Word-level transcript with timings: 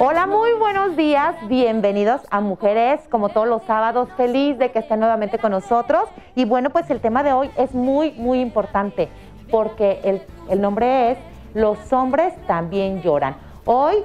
Hola, 0.00 0.26
muy 0.26 0.52
buenos 0.54 0.96
días. 0.96 1.36
Bienvenidos 1.46 2.20
a 2.30 2.40
Mujeres, 2.40 3.00
como 3.10 3.28
todos 3.28 3.46
los 3.46 3.62
sábados. 3.62 4.08
Feliz 4.16 4.58
de 4.58 4.72
que 4.72 4.80
estén 4.80 4.98
nuevamente 4.98 5.38
con 5.38 5.52
nosotros. 5.52 6.04
Y 6.34 6.46
bueno, 6.46 6.70
pues 6.70 6.90
el 6.90 7.00
tema 7.00 7.22
de 7.22 7.32
hoy 7.32 7.50
es 7.56 7.72
muy, 7.74 8.12
muy 8.12 8.40
importante 8.40 9.08
porque 9.50 10.00
el, 10.02 10.22
el 10.48 10.60
nombre 10.60 11.12
es 11.12 11.18
Los 11.54 11.92
hombres 11.92 12.34
también 12.46 13.02
lloran. 13.02 13.36
Hoy 13.66 13.96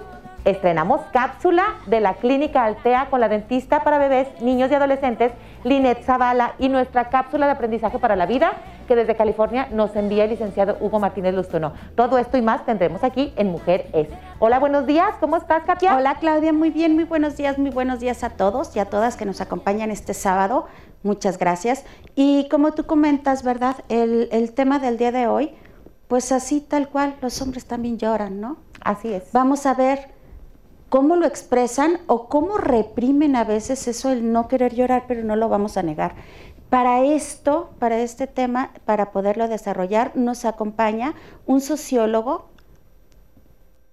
estrenamos 0.43 1.01
cápsula 1.11 1.63
de 1.87 2.01
la 2.01 2.13
Clínica 2.13 2.63
Altea 2.63 3.07
con 3.09 3.19
la 3.19 3.27
dentista 3.27 3.83
para 3.83 3.97
bebés, 3.97 4.27
niños 4.41 4.69
y 4.69 4.75
adolescentes, 4.75 5.31
Linet 5.63 6.03
Zavala, 6.03 6.53
y 6.59 6.69
nuestra 6.69 7.09
cápsula 7.09 7.47
de 7.47 7.53
aprendizaje 7.53 7.97
para 7.97 8.15
la 8.15 8.27
vida 8.27 8.53
que 8.87 8.95
desde 8.95 9.15
California 9.15 9.67
nos 9.71 9.95
envía 9.95 10.25
el 10.25 10.29
licenciado 10.29 10.77
Hugo 10.79 10.99
Martínez 10.99 11.33
Lustono. 11.33 11.73
Todo 11.95 12.19
esto 12.19 12.37
y 12.37 12.43
más 12.43 12.63
tendremos 12.65 13.03
aquí 13.03 13.33
en 13.37 13.51
Mujer 13.51 13.87
Es. 13.91 14.07
Hola, 14.37 14.59
buenos 14.59 14.85
días, 14.85 15.15
¿cómo 15.21 15.37
estás, 15.37 15.63
Katia? 15.63 15.95
Hola, 15.95 16.15
Claudia, 16.19 16.51
muy 16.51 16.69
bien, 16.69 16.93
muy 16.93 17.05
buenos 17.05 17.37
días, 17.37 17.57
muy 17.57 17.69
buenos 17.69 18.01
días 18.01 18.21
a 18.21 18.31
todos 18.31 18.75
y 18.75 18.79
a 18.79 18.85
todas 18.85 19.15
que 19.15 19.23
nos 19.23 19.39
acompañan 19.39 19.91
este 19.91 20.13
sábado. 20.13 20.65
Muchas 21.03 21.37
gracias. 21.37 21.85
Y 22.15 22.49
como 22.49 22.73
tú 22.73 22.85
comentas, 22.85 23.43
¿verdad? 23.43 23.77
El, 23.87 24.27
el 24.33 24.51
tema 24.51 24.79
del 24.79 24.97
día 24.97 25.13
de 25.13 25.27
hoy, 25.27 25.53
pues 26.09 26.33
así 26.33 26.59
tal 26.59 26.89
cual, 26.89 27.15
los 27.21 27.41
hombres 27.41 27.65
también 27.65 27.97
lloran, 27.97 28.41
¿no? 28.41 28.57
Así 28.81 29.13
es. 29.13 29.31
Vamos 29.31 29.65
a 29.65 29.73
ver 29.73 30.09
cómo 30.89 31.15
lo 31.15 31.25
expresan 31.25 32.01
o 32.07 32.27
cómo 32.27 32.57
reprimen 32.57 33.37
a 33.37 33.45
veces 33.45 33.87
eso 33.87 34.11
el 34.11 34.33
no 34.33 34.49
querer 34.49 34.75
llorar, 34.75 35.05
pero 35.07 35.23
no 35.23 35.37
lo 35.37 35.47
vamos 35.47 35.77
a 35.77 35.81
negar. 35.81 36.13
Para 36.69 37.05
esto, 37.05 37.69
para 37.79 37.99
este 37.99 38.27
tema, 38.27 38.71
para 38.83 39.11
poderlo 39.13 39.47
desarrollar, 39.47 40.11
nos 40.15 40.43
acompaña 40.43 41.13
un 41.45 41.61
sociólogo, 41.61 42.49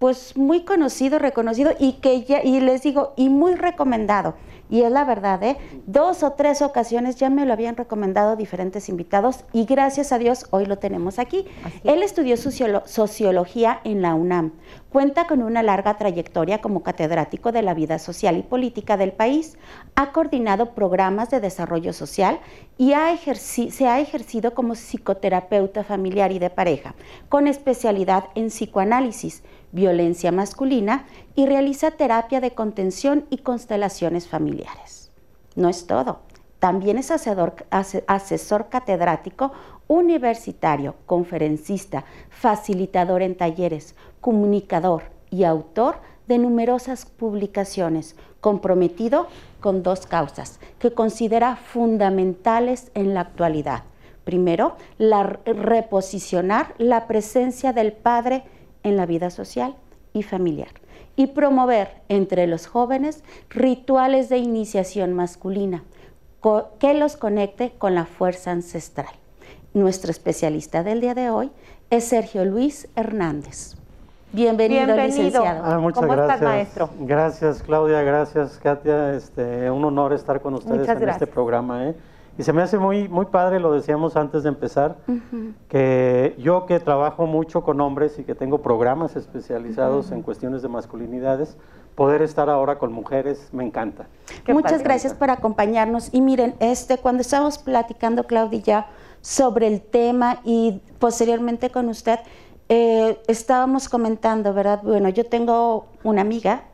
pues 0.02 0.36
muy 0.36 0.62
conocido, 0.64 1.20
reconocido 1.20 1.74
y 1.78 1.92
que 1.92 2.24
ya, 2.24 2.42
y 2.42 2.58
les 2.58 2.82
digo, 2.82 3.12
y 3.14 3.28
muy 3.28 3.54
recomendado. 3.54 4.34
Y 4.68 4.82
es 4.82 4.90
la 4.90 5.04
verdad, 5.04 5.40
¿eh? 5.44 5.58
Dos 5.86 6.24
o 6.24 6.32
tres 6.32 6.60
ocasiones 6.60 7.14
ya 7.16 7.30
me 7.30 7.46
lo 7.46 7.52
habían 7.52 7.76
recomendado 7.76 8.34
diferentes 8.34 8.88
invitados 8.88 9.44
y 9.52 9.64
gracias 9.64 10.10
a 10.10 10.18
Dios 10.18 10.46
hoy 10.50 10.66
lo 10.66 10.78
tenemos 10.78 11.20
aquí. 11.20 11.46
Él 11.84 12.02
estudió 12.02 12.36
sociología 12.36 13.80
en 13.84 14.02
la 14.02 14.14
UNAM. 14.16 14.52
Cuenta 14.90 15.28
con 15.28 15.40
una 15.40 15.62
larga 15.62 15.98
trayectoria 15.98 16.60
como 16.60 16.82
catedrático 16.82 17.52
de 17.52 17.62
la 17.62 17.74
vida 17.74 18.00
social 18.00 18.38
y 18.38 18.42
política 18.42 18.96
del 18.96 19.12
país. 19.12 19.56
Ha 19.94 20.10
coordinado 20.10 20.74
programas 20.74 21.30
de 21.30 21.40
desarrollo 21.40 21.92
social 21.92 22.40
y 22.76 22.92
se 23.36 23.86
ha 23.86 24.00
ejercido 24.00 24.54
como 24.54 24.74
psicoterapeuta 24.74 25.84
familiar 25.84 26.32
y 26.32 26.38
de 26.40 26.50
pareja, 26.50 26.94
con 27.28 27.46
especialidad 27.46 28.24
en 28.34 28.46
psicoanálisis 28.46 29.44
violencia 29.72 30.30
masculina 30.30 31.06
y 31.34 31.46
realiza 31.46 31.90
terapia 31.90 32.40
de 32.40 32.52
contención 32.52 33.26
y 33.30 33.38
constelaciones 33.38 34.28
familiares. 34.28 35.10
No 35.56 35.68
es 35.68 35.86
todo. 35.86 36.20
También 36.58 36.96
es 36.96 37.10
asesor, 37.10 38.68
catedrático, 38.68 39.50
universitario, 39.88 40.94
conferencista, 41.06 42.04
facilitador 42.30 43.22
en 43.22 43.36
talleres, 43.36 43.96
comunicador 44.20 45.02
y 45.28 45.42
autor 45.42 45.96
de 46.28 46.38
numerosas 46.38 47.04
publicaciones, 47.04 48.14
comprometido 48.40 49.26
con 49.60 49.82
dos 49.82 50.06
causas 50.06 50.60
que 50.78 50.92
considera 50.92 51.56
fundamentales 51.56 52.92
en 52.94 53.12
la 53.12 53.22
actualidad. 53.22 53.82
Primero, 54.22 54.76
la, 54.98 55.24
reposicionar 55.24 56.74
la 56.78 57.08
presencia 57.08 57.72
del 57.72 57.92
padre 57.92 58.44
en 58.82 58.96
la 58.96 59.06
vida 59.06 59.30
social 59.30 59.74
y 60.12 60.22
familiar 60.22 60.70
y 61.16 61.28
promover 61.28 62.02
entre 62.08 62.46
los 62.46 62.66
jóvenes 62.66 63.22
rituales 63.50 64.28
de 64.28 64.38
iniciación 64.38 65.12
masculina 65.12 65.84
que 66.78 66.94
los 66.94 67.16
conecte 67.16 67.72
con 67.78 67.94
la 67.94 68.04
fuerza 68.04 68.50
ancestral. 68.50 69.10
Nuestro 69.74 70.10
especialista 70.10 70.82
del 70.82 71.00
día 71.00 71.14
de 71.14 71.30
hoy 71.30 71.52
es 71.90 72.04
Sergio 72.04 72.44
Luis 72.44 72.88
Hernández. 72.96 73.76
Bienvenido, 74.32 74.96
licenciado. 74.96 75.62
Ah, 75.62 75.78
muchas 75.78 76.00
¿Cómo 76.00 76.12
gracias. 76.14 76.34
estás, 76.36 76.48
maestro? 76.48 76.90
Gracias, 77.00 77.62
Claudia. 77.62 78.02
Gracias, 78.02 78.58
Katia. 78.62 79.14
Este, 79.14 79.70
un 79.70 79.84
honor 79.84 80.14
estar 80.14 80.40
con 80.40 80.54
ustedes 80.54 80.88
en 80.88 81.08
este 81.08 81.26
programa. 81.26 81.88
¿eh? 81.90 81.94
Y 82.38 82.44
se 82.44 82.52
me 82.52 82.62
hace 82.62 82.78
muy, 82.78 83.08
muy 83.08 83.26
padre, 83.26 83.60
lo 83.60 83.72
decíamos 83.72 84.16
antes 84.16 84.42
de 84.42 84.48
empezar, 84.48 84.96
que 85.68 86.34
yo 86.38 86.64
que 86.64 86.80
trabajo 86.80 87.26
mucho 87.26 87.62
con 87.62 87.80
hombres 87.80 88.18
y 88.18 88.24
que 88.24 88.34
tengo 88.34 88.62
programas 88.62 89.16
especializados 89.16 90.12
en 90.12 90.22
cuestiones 90.22 90.62
de 90.62 90.68
masculinidades, 90.68 91.58
poder 91.94 92.22
estar 92.22 92.48
ahora 92.48 92.78
con 92.78 92.92
mujeres 92.92 93.50
me 93.52 93.64
encanta. 93.64 94.06
Muchas 94.48 94.82
gracias 94.82 95.12
por 95.12 95.30
acompañarnos. 95.30 96.08
Y 96.12 96.22
miren, 96.22 96.54
este, 96.58 96.96
cuando 96.96 97.20
estábamos 97.20 97.58
platicando, 97.58 98.24
Claudia, 98.24 98.86
sobre 99.20 99.66
el 99.66 99.82
tema 99.82 100.40
y 100.42 100.80
posteriormente 100.98 101.70
con 101.70 101.88
usted, 101.90 102.18
eh, 102.68 103.20
estábamos 103.28 103.90
comentando, 103.90 104.54
¿verdad? 104.54 104.80
Bueno, 104.82 105.10
yo 105.10 105.26
tengo 105.26 105.86
una 106.02 106.22
amiga 106.22 106.64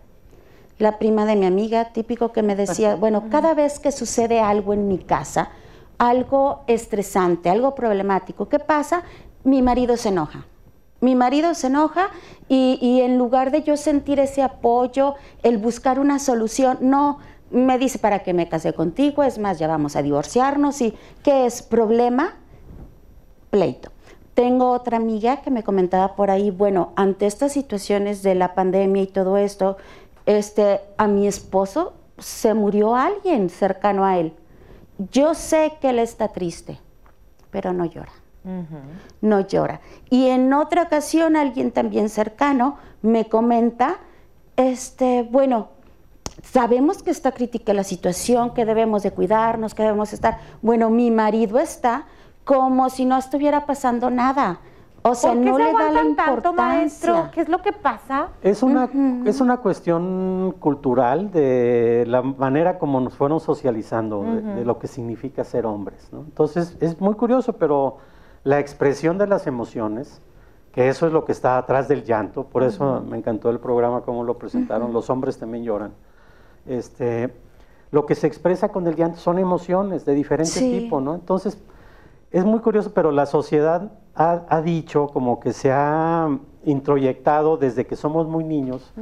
la 0.78 0.99
prima 0.99 1.27
de 1.27 1.37
mi 1.37 1.47
amiga, 1.47 1.93
típico 1.93 2.33
que 2.33 2.43
me 2.43 2.56
decía, 2.56 2.94
bueno, 2.94 3.25
cada 3.31 3.55
vez 3.55 3.81
que 3.81 3.93
sucede 3.93 4.41
algo 4.41 4.72
en 4.72 4.89
mi 4.89 4.99
casa, 4.99 5.50
algo 5.99 6.62
estresante, 6.69 7.50
algo 7.50 7.75
problemático, 7.75 8.49
¿qué 8.49 8.59
pasa? 8.59 9.03
Mi 9.44 9.61
marido 9.61 9.97
se 9.97 10.11
enoja. 10.11 10.47
Mi 11.00 11.15
marido 11.15 11.55
se 11.55 11.69
enoja 11.69 12.11
y, 12.49 13.00
en 13.03 13.19
lugar 13.19 13.50
de 13.50 13.62
yo 13.62 13.77
sentir 13.77 14.19
ese 14.19 14.43
apoyo, 14.43 15.15
el 15.43 15.59
buscar 15.59 16.00
una 16.00 16.19
solución, 16.19 16.78
no, 16.81 17.19
me 17.50 17.78
dice, 17.78 17.99
¿para 17.99 18.21
qué 18.21 18.34
me 18.34 18.49
casé 18.49 18.72
contigo? 18.72 19.22
Es 19.22 19.39
más, 19.39 19.59
ya 19.59 19.69
vamos 19.69 19.97
a 19.97 20.03
divorciarnos. 20.03 20.81
¿Y 20.81 20.95
qué 21.22 21.47
es? 21.47 21.62
¿Problema? 21.62 22.34
Pleito. 23.50 23.91
Tengo 24.34 24.71
otra 24.71 24.99
amiga 24.99 25.39
que 25.39 25.50
me 25.50 25.65
comentaba 25.65 26.15
por 26.15 26.31
ahí, 26.31 26.50
bueno, 26.50 26.93
ante 26.95 27.27
estas 27.27 27.53
situaciones 27.53 28.22
de 28.22 28.34
la 28.37 28.55
pandemia 28.55 29.03
y 29.03 29.06
todo 29.09 29.37
esto, 29.37 29.78
este, 30.28 30.83
a 30.99 31.09
mi 31.09 31.27
esposo 31.27 31.94
se 32.19 32.53
murió 32.53 32.94
alguien 32.94 33.49
cercano 33.49 34.05
a 34.05 34.19
él. 34.19 34.34
Yo 35.11 35.33
sé 35.33 35.78
que 35.81 35.89
él 35.89 35.99
está 35.99 36.28
triste, 36.28 36.78
pero 37.50 37.72
no 37.72 37.87
llora. 37.87 38.12
No 39.22 39.41
llora. 39.41 39.81
Y 40.11 40.28
en 40.28 40.53
otra 40.53 40.83
ocasión 40.83 41.34
alguien 41.34 41.71
también 41.71 42.11
cercano 42.11 42.77
me 43.00 43.27
comenta, 43.27 44.00
este, 44.56 45.22
bueno, 45.22 45.69
sabemos 46.43 47.03
que 47.03 47.10
está 47.10 47.33
crítica 47.33 47.72
la 47.72 47.84
situación, 47.84 48.53
que 48.53 48.66
debemos 48.66 49.03
de 49.03 49.12
cuidarnos, 49.12 49.75
que 49.75 49.83
debemos 49.83 50.12
estar. 50.12 50.41
Bueno, 50.60 50.91
mi 50.91 51.10
marido 51.10 51.59
está 51.59 52.05
como 52.45 52.91
si 52.91 53.06
no 53.06 53.16
estuviera 53.16 53.65
pasando 53.65 54.10
nada. 54.10 54.60
O 55.03 55.14
sea, 55.14 55.32
¿Por 55.32 55.42
qué 55.42 55.50
no 55.50 55.56
se 55.56 55.62
le 55.62 55.72
da 55.72 55.72
la 55.72 55.78
aguantan 55.86 56.06
importancia. 56.09 56.42
tanto, 56.42 56.53
maestro? 56.62 57.28
¿Qué 57.32 57.41
es 57.41 57.48
lo 57.48 57.62
que 57.62 57.72
pasa? 57.72 58.28
Es 58.42 58.62
una, 58.62 58.91
es 59.25 59.41
una 59.41 59.59
cuestión 59.59 60.54
cultural 60.59 61.31
de 61.31 62.04
la 62.06 62.22
manera 62.22 62.78
como 62.78 63.00
nos 63.00 63.14
fueron 63.14 63.38
socializando, 63.41 64.22
de, 64.22 64.42
de 64.42 64.64
lo 64.64 64.78
que 64.78 64.86
significa 64.88 65.44
ser 65.44 65.66
hombres. 65.66 66.09
¿no? 66.12 66.20
Entonces, 66.20 66.76
es 66.81 67.00
muy 67.00 67.14
curioso, 67.14 67.54
pero 67.54 67.98
la 68.44 68.59
expresión 68.59 69.19
de 69.19 69.28
las 69.28 69.47
emociones, 69.47 70.20
que 70.72 70.88
eso 70.88 71.06
es 71.06 71.12
lo 71.12 71.25
que 71.25 71.32
está 71.32 71.59
atrás 71.59 71.86
del 71.88 72.04
llanto, 72.04 72.44
por 72.44 72.62
eso 72.65 73.03
me 73.09 73.16
encantó 73.16 73.50
el 73.50 73.60
programa, 73.60 74.03
como 74.03 74.25
lo 74.25 74.36
presentaron, 74.36 74.92
los 74.92 75.09
hombres 75.10 75.38
también 75.38 75.65
lloran. 75.65 75.92
Este, 76.66 77.32
lo 77.91 78.04
que 78.04 78.15
se 78.15 78.26
expresa 78.26 78.69
con 78.69 78.86
el 78.86 78.94
llanto 78.97 79.19
son 79.19 79.38
emociones 79.38 80.04
de 80.04 80.15
diferente 80.15 80.50
Sí. 80.53 80.80
tipo, 80.80 81.00
¿no? 81.00 81.15
Entonces, 81.15 81.59
es 82.31 82.44
muy 82.44 82.61
curioso, 82.61 82.93
pero 82.94 83.11
la 83.11 83.27
sociedad 83.27 83.93
ha, 84.15 84.44
ha 84.49 84.62
dicho, 84.62 85.09
como 85.09 85.41
que 85.41 85.53
se 85.53 85.72
ha 85.72 86.28
introyectado 86.65 87.56
desde 87.56 87.87
que 87.87 87.97
somos 87.97 88.28
muy 88.28 88.44
niños, 88.44 88.93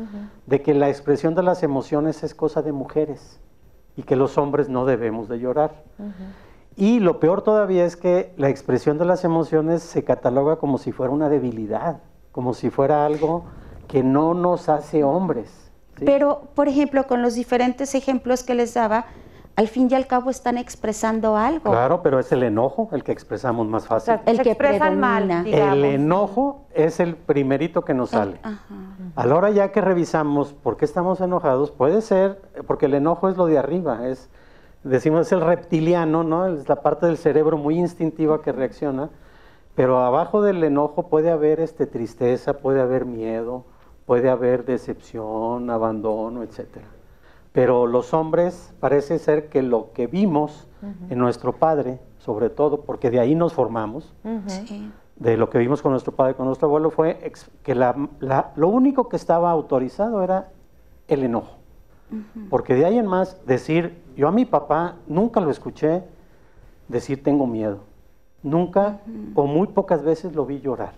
de 0.47 0.63
que 0.63 0.75
la 0.75 0.89
expresión 0.89 1.34
de 1.34 1.43
las 1.43 1.63
emociones 1.63 2.23
es 2.23 2.34
cosa 2.34 2.63
de 2.63 2.73
mujeres 2.73 3.41
y 3.97 4.03
que 4.03 4.15
los 4.15 4.39
hombres 4.39 4.69
no 4.69 4.84
debemos 4.84 5.28
de 5.28 5.39
llorar. 5.39 5.83
Y 6.77 7.01
lo 7.01 7.19
peor 7.19 7.43
todavía 7.43 7.84
es 7.84 7.97
que 7.97 8.34
la 8.37 8.51
expresión 8.51 8.99
de 8.99 9.07
las 9.07 9.25
emociones 9.25 9.83
se 9.83 10.05
cataloga 10.05 10.57
como 10.57 10.79
si 10.79 10.93
fuera 10.93 11.13
una 11.13 11.29
debilidad, 11.29 12.01
como 12.33 12.53
si 12.53 12.71
fuera 12.71 13.07
algo 13.07 13.45
que 13.89 14.03
no 14.03 14.34
nos 14.34 14.69
hace 14.69 15.03
hombres. 15.03 15.71
¿sí? 15.97 16.05
Pero, 16.05 16.43
por 16.55 16.69
ejemplo, 16.69 17.07
con 17.07 17.22
los 17.22 17.34
diferentes 17.34 17.95
ejemplos 17.95 18.45
que 18.45 18.55
les 18.55 18.75
daba, 18.75 19.07
al 19.57 19.69
fin 19.69 19.89
y 19.91 19.95
al 19.95 20.07
cabo 20.07 20.29
están 20.31 20.59
expresando 20.59 21.37
algo. 21.37 21.71
Claro, 21.71 22.03
pero 22.03 22.19
es 22.19 22.31
el 22.31 22.43
enojo 22.43 22.91
el 22.93 23.03
que 23.03 23.13
expresamos 23.13 23.67
más 23.67 23.85
O 23.85 23.89
fácil. 23.89 24.15
sea, 24.15 24.23
El 24.27 24.37
se 24.37 24.43
que 24.43 24.51
expresan 24.51 25.01
mal, 25.01 25.45
digamos. 25.45 25.77
El 25.79 25.85
enojo 25.87 26.67
es 26.75 27.01
el 27.01 27.17
primerito 27.17 27.83
que 27.83 27.95
nos 27.95 28.11
sale. 28.11 28.39
Ajá. 28.43 28.59
A 29.15 29.27
la 29.27 29.35
hora 29.35 29.51
ya 29.51 29.73
que 29.73 29.81
revisamos 29.81 30.53
por 30.53 30.77
qué 30.77 30.85
estamos 30.85 31.23
enojados, 31.23 31.71
puede 31.71 32.03
ser, 32.03 32.43
porque 32.67 32.85
el 32.85 32.95
enojo 32.95 33.31
es 33.31 33.39
lo 33.39 33.47
de 33.47 33.57
arriba, 33.57 34.07
es, 34.09 34.29
decimos, 34.85 35.23
es 35.23 35.33
el 35.33 35.41
reptiliano, 35.41 36.23
¿no? 36.23 36.47
Es 36.49 36.69
la 36.69 36.77
parte 36.83 37.07
del 37.07 37.17
cerebro 37.17 37.57
muy 37.57 37.79
instintiva 37.79 38.43
que 38.43 38.53
reacciona, 38.53 39.09
pero 39.75 40.01
abajo 40.01 40.43
del 40.43 40.63
enojo 40.65 41.09
puede 41.09 41.31
haber 41.31 41.61
este, 41.61 41.87
tristeza, 41.87 42.59
puede 42.59 42.83
haber 42.83 43.07
miedo, 43.07 43.65
puede 44.05 44.29
haber 44.29 44.67
decepción, 44.67 45.71
abandono, 45.71 46.43
etcétera. 46.43 46.87
Pero 47.57 47.87
los 47.87 48.13
hombres 48.13 48.75
parece 48.81 49.19
ser 49.19 49.49
que 49.49 49.63
lo 49.63 49.91
que 49.95 50.07
vimos 50.07 50.69
en 51.09 51.19
nuestro 51.19 51.55
padre, 51.55 51.99
sobre 52.19 52.51
todo, 52.51 52.83
porque 52.83 53.11
de 53.11 53.19
ahí 53.19 53.35
nos 53.35 53.55
formamos, 53.55 54.13
de 55.17 55.39
lo 55.39 55.49
que 55.49 55.57
vimos 55.57 55.81
con 55.81 55.93
nuestro 55.93 56.15
padre, 56.15 56.35
con 56.35 56.45
nuestro 56.45 56.69
abuelo, 56.69 56.91
fue 56.91 57.33
que 57.63 57.75
lo 57.75 58.69
único 58.69 59.09
que 59.09 59.17
estaba 59.17 59.51
autorizado 59.51 60.23
era 60.23 60.51
el 61.09 61.23
enojo. 61.23 61.57
Porque 62.51 62.75
de 62.75 62.85
ahí 62.85 62.99
en 62.99 63.07
más, 63.07 63.39
decir, 63.47 64.03
yo 64.19 64.29
a 64.29 64.33
mi 64.33 64.45
papá 64.45 64.97
nunca 65.07 65.41
lo 65.41 65.51
escuché 65.51 66.03
decir 66.89 67.23
tengo 67.23 67.47
miedo. 67.47 67.79
Nunca 68.43 69.01
o 69.35 69.47
muy 69.47 69.69
pocas 69.69 70.03
veces 70.05 70.35
lo 70.35 70.45
vi 70.45 70.61
llorar. 70.61 70.93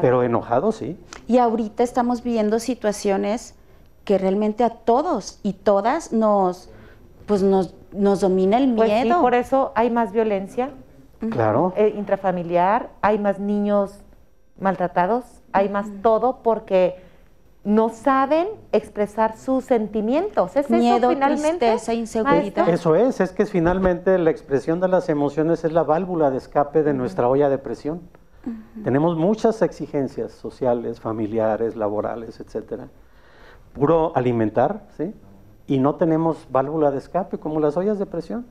Pero 0.00 0.22
enojado 0.22 0.72
sí. 0.72 0.98
Y 1.26 1.36
ahorita 1.36 1.82
estamos 1.82 2.22
viviendo 2.22 2.58
situaciones 2.60 3.55
que 4.06 4.18
realmente 4.18 4.62
a 4.62 4.70
todos 4.70 5.40
y 5.42 5.52
todas 5.52 6.12
nos, 6.12 6.70
pues 7.26 7.42
nos, 7.42 7.74
nos 7.92 8.20
domina 8.20 8.56
el 8.56 8.72
pues 8.74 8.88
miedo. 8.88 9.20
por 9.20 9.34
eso 9.34 9.72
hay 9.74 9.90
más 9.90 10.12
violencia. 10.12 10.70
Claro. 11.30 11.72
Eh, 11.76 11.92
intrafamiliar, 11.98 12.90
hay 13.02 13.18
más 13.18 13.40
niños 13.40 13.98
maltratados, 14.60 15.24
hay 15.52 15.68
más 15.68 15.88
todo 16.02 16.38
porque 16.44 17.02
no 17.64 17.88
saben 17.88 18.46
expresar 18.70 19.36
sus 19.36 19.64
sentimientos. 19.64 20.54
¿Es 20.54 20.70
Miedo, 20.70 20.96
eso 20.98 21.08
finalmente? 21.08 21.66
tristeza, 21.66 21.92
inseguridad. 21.92 22.68
Eso 22.68 22.94
es, 22.94 23.20
es 23.20 23.32
que 23.32 23.44
finalmente 23.44 24.18
la 24.18 24.30
expresión 24.30 24.78
de 24.78 24.86
las 24.86 25.08
emociones 25.08 25.64
es 25.64 25.72
la 25.72 25.82
válvula 25.82 26.30
de 26.30 26.36
escape 26.36 26.84
de 26.84 26.94
nuestra 26.94 27.28
olla 27.28 27.48
de 27.48 27.58
presión. 27.58 28.02
Tenemos 28.84 29.16
muchas 29.16 29.62
exigencias 29.62 30.30
sociales, 30.30 31.00
familiares, 31.00 31.74
laborales, 31.74 32.38
etcétera. 32.38 32.86
Puro 33.76 34.12
alimentar, 34.14 34.86
¿sí? 34.96 35.14
Y 35.66 35.78
no 35.78 35.94
tenemos 35.96 36.46
válvula 36.50 36.90
de 36.90 36.98
escape 36.98 37.38
como 37.38 37.60
las 37.60 37.76
ollas 37.76 37.98
de 37.98 38.06
presión. 38.06 38.46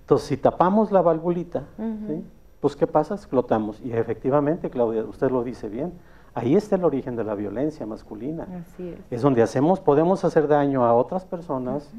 Entonces, 0.00 0.28
si 0.28 0.36
tapamos 0.36 0.92
la 0.92 1.02
valvulita, 1.02 1.64
¿sí? 2.06 2.24
pues 2.60 2.76
¿qué 2.76 2.86
pasa? 2.86 3.14
Explotamos. 3.14 3.80
Y 3.80 3.92
efectivamente, 3.92 4.68
Claudia, 4.70 5.04
usted 5.04 5.30
lo 5.30 5.42
dice 5.42 5.68
bien 5.68 5.92
Ahí 6.34 6.54
está 6.54 6.76
el 6.76 6.84
origen 6.84 7.16
de 7.16 7.24
la 7.24 7.34
violencia 7.34 7.86
masculina. 7.86 8.46
Así 8.60 8.88
es. 8.88 8.98
es 9.10 9.22
donde 9.22 9.42
hacemos, 9.42 9.80
podemos 9.80 10.24
hacer 10.24 10.46
daño 10.46 10.84
a 10.84 10.94
otras 10.94 11.24
personas, 11.24 11.90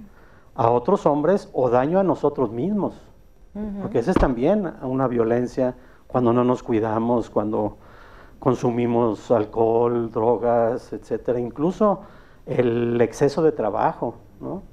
a 0.55 0.69
otros 0.69 1.05
hombres 1.05 1.49
o 1.53 1.69
daño 1.69 1.99
a 1.99 2.03
nosotros 2.03 2.51
mismos. 2.51 2.95
Porque 3.81 3.99
esa 3.99 4.11
es 4.11 4.17
también 4.17 4.71
una 4.81 5.09
violencia 5.09 5.75
cuando 6.07 6.31
no 6.31 6.45
nos 6.45 6.63
cuidamos, 6.63 7.29
cuando 7.29 7.75
consumimos 8.41 9.31
alcohol, 9.31 10.11
drogas, 10.11 10.91
etcétera, 10.91 11.39
incluso 11.39 12.01
el 12.45 12.99
exceso 12.99 13.41
de 13.41 13.53
trabajo, 13.53 14.15
¿no? 14.41 14.63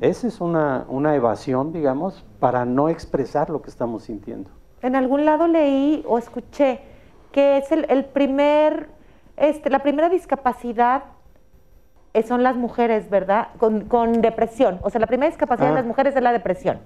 Esa 0.00 0.26
es 0.26 0.40
una, 0.40 0.86
una 0.88 1.14
evasión, 1.14 1.72
digamos, 1.72 2.24
para 2.40 2.64
no 2.64 2.88
expresar 2.88 3.50
lo 3.50 3.60
que 3.60 3.70
estamos 3.70 4.04
sintiendo. 4.04 4.50
En 4.82 4.96
algún 4.96 5.24
lado 5.24 5.46
leí 5.46 6.02
o 6.08 6.16
escuché 6.16 6.80
que 7.30 7.58
es 7.58 7.70
el 7.70 8.06
primer 8.06 8.88
este, 9.40 9.70
la 9.70 9.78
primera 9.78 10.10
discapacidad 10.10 11.04
son 12.26 12.42
las 12.42 12.56
mujeres, 12.56 13.08
¿verdad? 13.08 13.48
Con, 13.58 14.20
depresión. 14.20 14.78
O 14.82 14.90
sea, 14.90 15.00
la 15.00 15.06
primera 15.06 15.30
discapacidad 15.30 15.68
de 15.68 15.72
ah. 15.72 15.76
las 15.76 15.86
mujeres 15.86 16.14
es 16.14 16.22
la 16.22 16.32
depresión. 16.32 16.78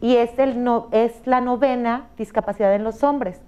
Y 0.00 0.16
es, 0.16 0.38
el 0.38 0.62
no, 0.62 0.88
es 0.92 1.26
la 1.26 1.40
novena 1.40 2.06
discapacidad 2.16 2.72
en 2.74 2.84
los 2.84 3.02
hombres. 3.02 3.42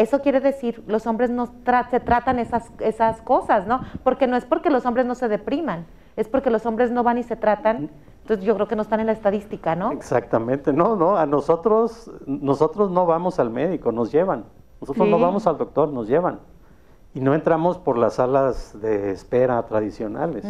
Eso 0.00 0.22
quiere 0.22 0.40
decir, 0.40 0.82
los 0.86 1.06
hombres 1.06 1.28
no 1.28 1.44
se 1.90 2.00
tratan 2.00 2.38
esas, 2.38 2.70
esas 2.78 3.20
cosas, 3.20 3.66
¿no? 3.66 3.82
Porque 4.02 4.26
no 4.26 4.34
es 4.34 4.46
porque 4.46 4.70
los 4.70 4.86
hombres 4.86 5.04
no 5.04 5.14
se 5.14 5.28
depriman, 5.28 5.84
es 6.16 6.26
porque 6.26 6.48
los 6.48 6.64
hombres 6.64 6.90
no 6.90 7.02
van 7.02 7.18
y 7.18 7.22
se 7.22 7.36
tratan. 7.36 7.90
Entonces 8.22 8.46
yo 8.46 8.54
creo 8.54 8.66
que 8.66 8.76
no 8.76 8.80
están 8.80 9.00
en 9.00 9.06
la 9.06 9.12
estadística, 9.12 9.76
¿no? 9.76 9.92
Exactamente, 9.92 10.72
no, 10.72 10.96
no, 10.96 11.18
a 11.18 11.26
nosotros, 11.26 12.10
nosotros 12.24 12.90
no 12.90 13.04
vamos 13.04 13.38
al 13.38 13.50
médico, 13.50 13.92
nos 13.92 14.10
llevan. 14.10 14.46
Nosotros 14.80 15.06
no 15.06 15.18
vamos 15.18 15.46
al 15.46 15.58
doctor, 15.58 15.92
nos 15.92 16.08
llevan. 16.08 16.40
Y 17.12 17.20
no 17.20 17.34
entramos 17.34 17.76
por 17.76 17.98
las 17.98 18.14
salas 18.14 18.80
de 18.80 19.10
espera 19.10 19.62
tradicionales. 19.66 20.46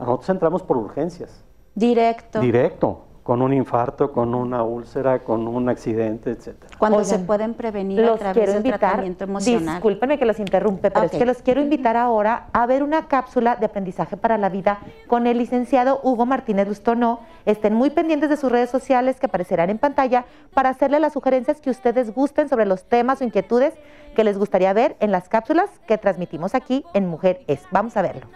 Nosotros 0.00 0.30
entramos 0.30 0.64
por 0.64 0.78
urgencias. 0.78 1.44
Directo. 1.76 2.40
Directo 2.40 3.07
con 3.28 3.42
un 3.42 3.52
infarto, 3.52 4.10
con 4.10 4.34
una 4.34 4.62
úlcera, 4.62 5.18
con 5.18 5.46
un 5.46 5.68
accidente, 5.68 6.30
etcétera. 6.30 6.74
Cuando 6.78 7.04
se 7.04 7.18
pueden 7.18 7.52
prevenir 7.52 8.00
los 8.00 8.14
a 8.14 8.18
través 8.18 8.34
quiero 8.38 8.52
del 8.52 8.60
invitar, 8.60 8.78
tratamiento 8.78 9.24
emocional. 9.24 9.74
Discúlpenme 9.74 10.18
que 10.18 10.24
los 10.24 10.40
interrumpe, 10.40 10.90
pero 10.90 11.04
es 11.04 11.12
que 11.12 11.26
los 11.26 11.42
quiero 11.42 11.60
invitar 11.60 11.94
ahora 11.98 12.46
a 12.54 12.64
ver 12.64 12.82
una 12.82 13.06
cápsula 13.06 13.56
de 13.56 13.66
aprendizaje 13.66 14.16
para 14.16 14.38
la 14.38 14.48
vida 14.48 14.78
con 15.08 15.26
el 15.26 15.36
licenciado 15.36 16.00
Hugo 16.02 16.24
Martínez 16.24 16.68
Lustono. 16.68 17.20
Estén 17.44 17.74
muy 17.74 17.90
pendientes 17.90 18.30
de 18.30 18.38
sus 18.38 18.50
redes 18.50 18.70
sociales 18.70 19.20
que 19.20 19.26
aparecerán 19.26 19.68
en 19.68 19.76
pantalla 19.76 20.24
para 20.54 20.70
hacerle 20.70 20.98
las 20.98 21.12
sugerencias 21.12 21.60
que 21.60 21.68
ustedes 21.68 22.14
gusten 22.14 22.48
sobre 22.48 22.64
los 22.64 22.84
temas 22.84 23.20
o 23.20 23.24
inquietudes 23.24 23.74
que 24.16 24.24
les 24.24 24.38
gustaría 24.38 24.72
ver 24.72 24.96
en 25.00 25.10
las 25.12 25.28
cápsulas 25.28 25.68
que 25.86 25.98
transmitimos 25.98 26.54
aquí 26.54 26.82
en 26.94 27.06
Mujer 27.06 27.42
Es. 27.46 27.60
Vamos 27.72 27.94
a 27.98 28.00
verlo. 28.00 28.26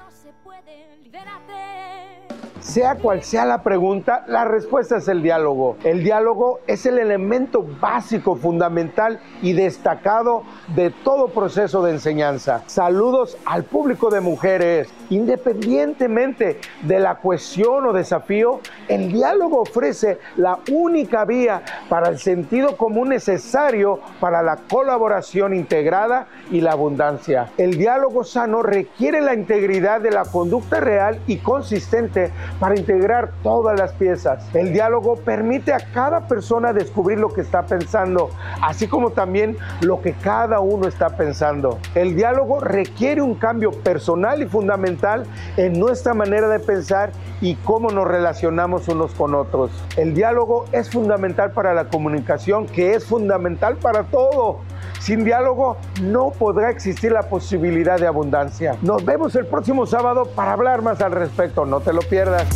Sea 2.62 2.94
cual 2.94 3.24
sea 3.24 3.44
la 3.44 3.64
pregunta, 3.64 4.24
la 4.28 4.44
respuesta 4.44 4.98
es 4.98 5.08
el 5.08 5.20
diálogo. 5.20 5.76
El 5.82 6.04
diálogo 6.04 6.60
es 6.68 6.86
el 6.86 6.98
elemento 6.98 7.66
básico, 7.80 8.36
fundamental 8.36 9.18
y 9.42 9.52
destacado 9.52 10.44
de 10.76 10.90
todo 10.90 11.28
proceso 11.28 11.82
de 11.82 11.90
enseñanza. 11.90 12.62
Saludos 12.66 13.36
al 13.46 13.64
público 13.64 14.10
de 14.10 14.20
mujeres. 14.20 14.88
Independientemente 15.10 16.60
de 16.82 17.00
la 17.00 17.16
cuestión 17.16 17.84
o 17.84 17.92
desafío, 17.92 18.60
el 18.86 19.10
diálogo 19.12 19.62
ofrece 19.62 20.18
la 20.36 20.60
única 20.70 21.24
vía 21.24 21.62
para 21.88 22.10
el 22.10 22.20
sentido 22.20 22.76
común 22.76 23.08
necesario 23.08 23.98
para 24.20 24.40
la 24.40 24.56
colaboración 24.70 25.52
integrada 25.52 26.28
y 26.52 26.60
la 26.60 26.72
abundancia. 26.72 27.50
El 27.58 27.76
diálogo 27.76 28.22
sano 28.22 28.62
requiere 28.62 29.20
la 29.20 29.34
integridad 29.34 30.00
de 30.00 30.12
la 30.12 30.22
conducta 30.24 30.78
real 30.78 31.20
y 31.26 31.38
consistente 31.38 32.30
para 32.58 32.78
integrar 32.78 33.32
todas 33.42 33.78
las 33.78 33.92
piezas. 33.92 34.44
El 34.54 34.72
diálogo 34.72 35.16
permite 35.16 35.72
a 35.72 35.80
cada 35.92 36.26
persona 36.28 36.72
descubrir 36.72 37.18
lo 37.18 37.32
que 37.32 37.40
está 37.40 37.66
pensando, 37.66 38.30
así 38.62 38.88
como 38.88 39.10
también 39.10 39.56
lo 39.80 40.00
que 40.00 40.12
cada 40.12 40.60
uno 40.60 40.88
está 40.88 41.10
pensando. 41.16 41.78
El 41.94 42.14
diálogo 42.16 42.60
requiere 42.60 43.22
un 43.22 43.34
cambio 43.34 43.72
personal 43.72 44.42
y 44.42 44.46
fundamental 44.46 45.26
en 45.56 45.78
nuestra 45.78 46.14
manera 46.14 46.48
de 46.48 46.60
pensar 46.60 47.12
y 47.40 47.56
cómo 47.56 47.90
nos 47.90 48.06
relacionamos 48.06 48.88
unos 48.88 49.12
con 49.14 49.34
otros. 49.34 49.70
El 49.96 50.14
diálogo 50.14 50.66
es 50.72 50.90
fundamental 50.90 51.52
para 51.52 51.74
la 51.74 51.88
comunicación, 51.88 52.66
que 52.66 52.94
es 52.94 53.04
fundamental 53.04 53.76
para 53.76 54.04
todo. 54.04 54.60
Sin 55.02 55.24
diálogo 55.24 55.78
no 56.00 56.30
podrá 56.30 56.70
existir 56.70 57.10
la 57.10 57.22
posibilidad 57.22 57.98
de 57.98 58.06
abundancia. 58.06 58.76
Nos 58.82 59.04
vemos 59.04 59.34
el 59.34 59.46
próximo 59.46 59.84
sábado 59.84 60.26
para 60.26 60.52
hablar 60.52 60.80
más 60.80 61.00
al 61.00 61.10
respecto. 61.10 61.66
No 61.66 61.80
te 61.80 61.92
lo 61.92 62.02
pierdas. 62.02 62.46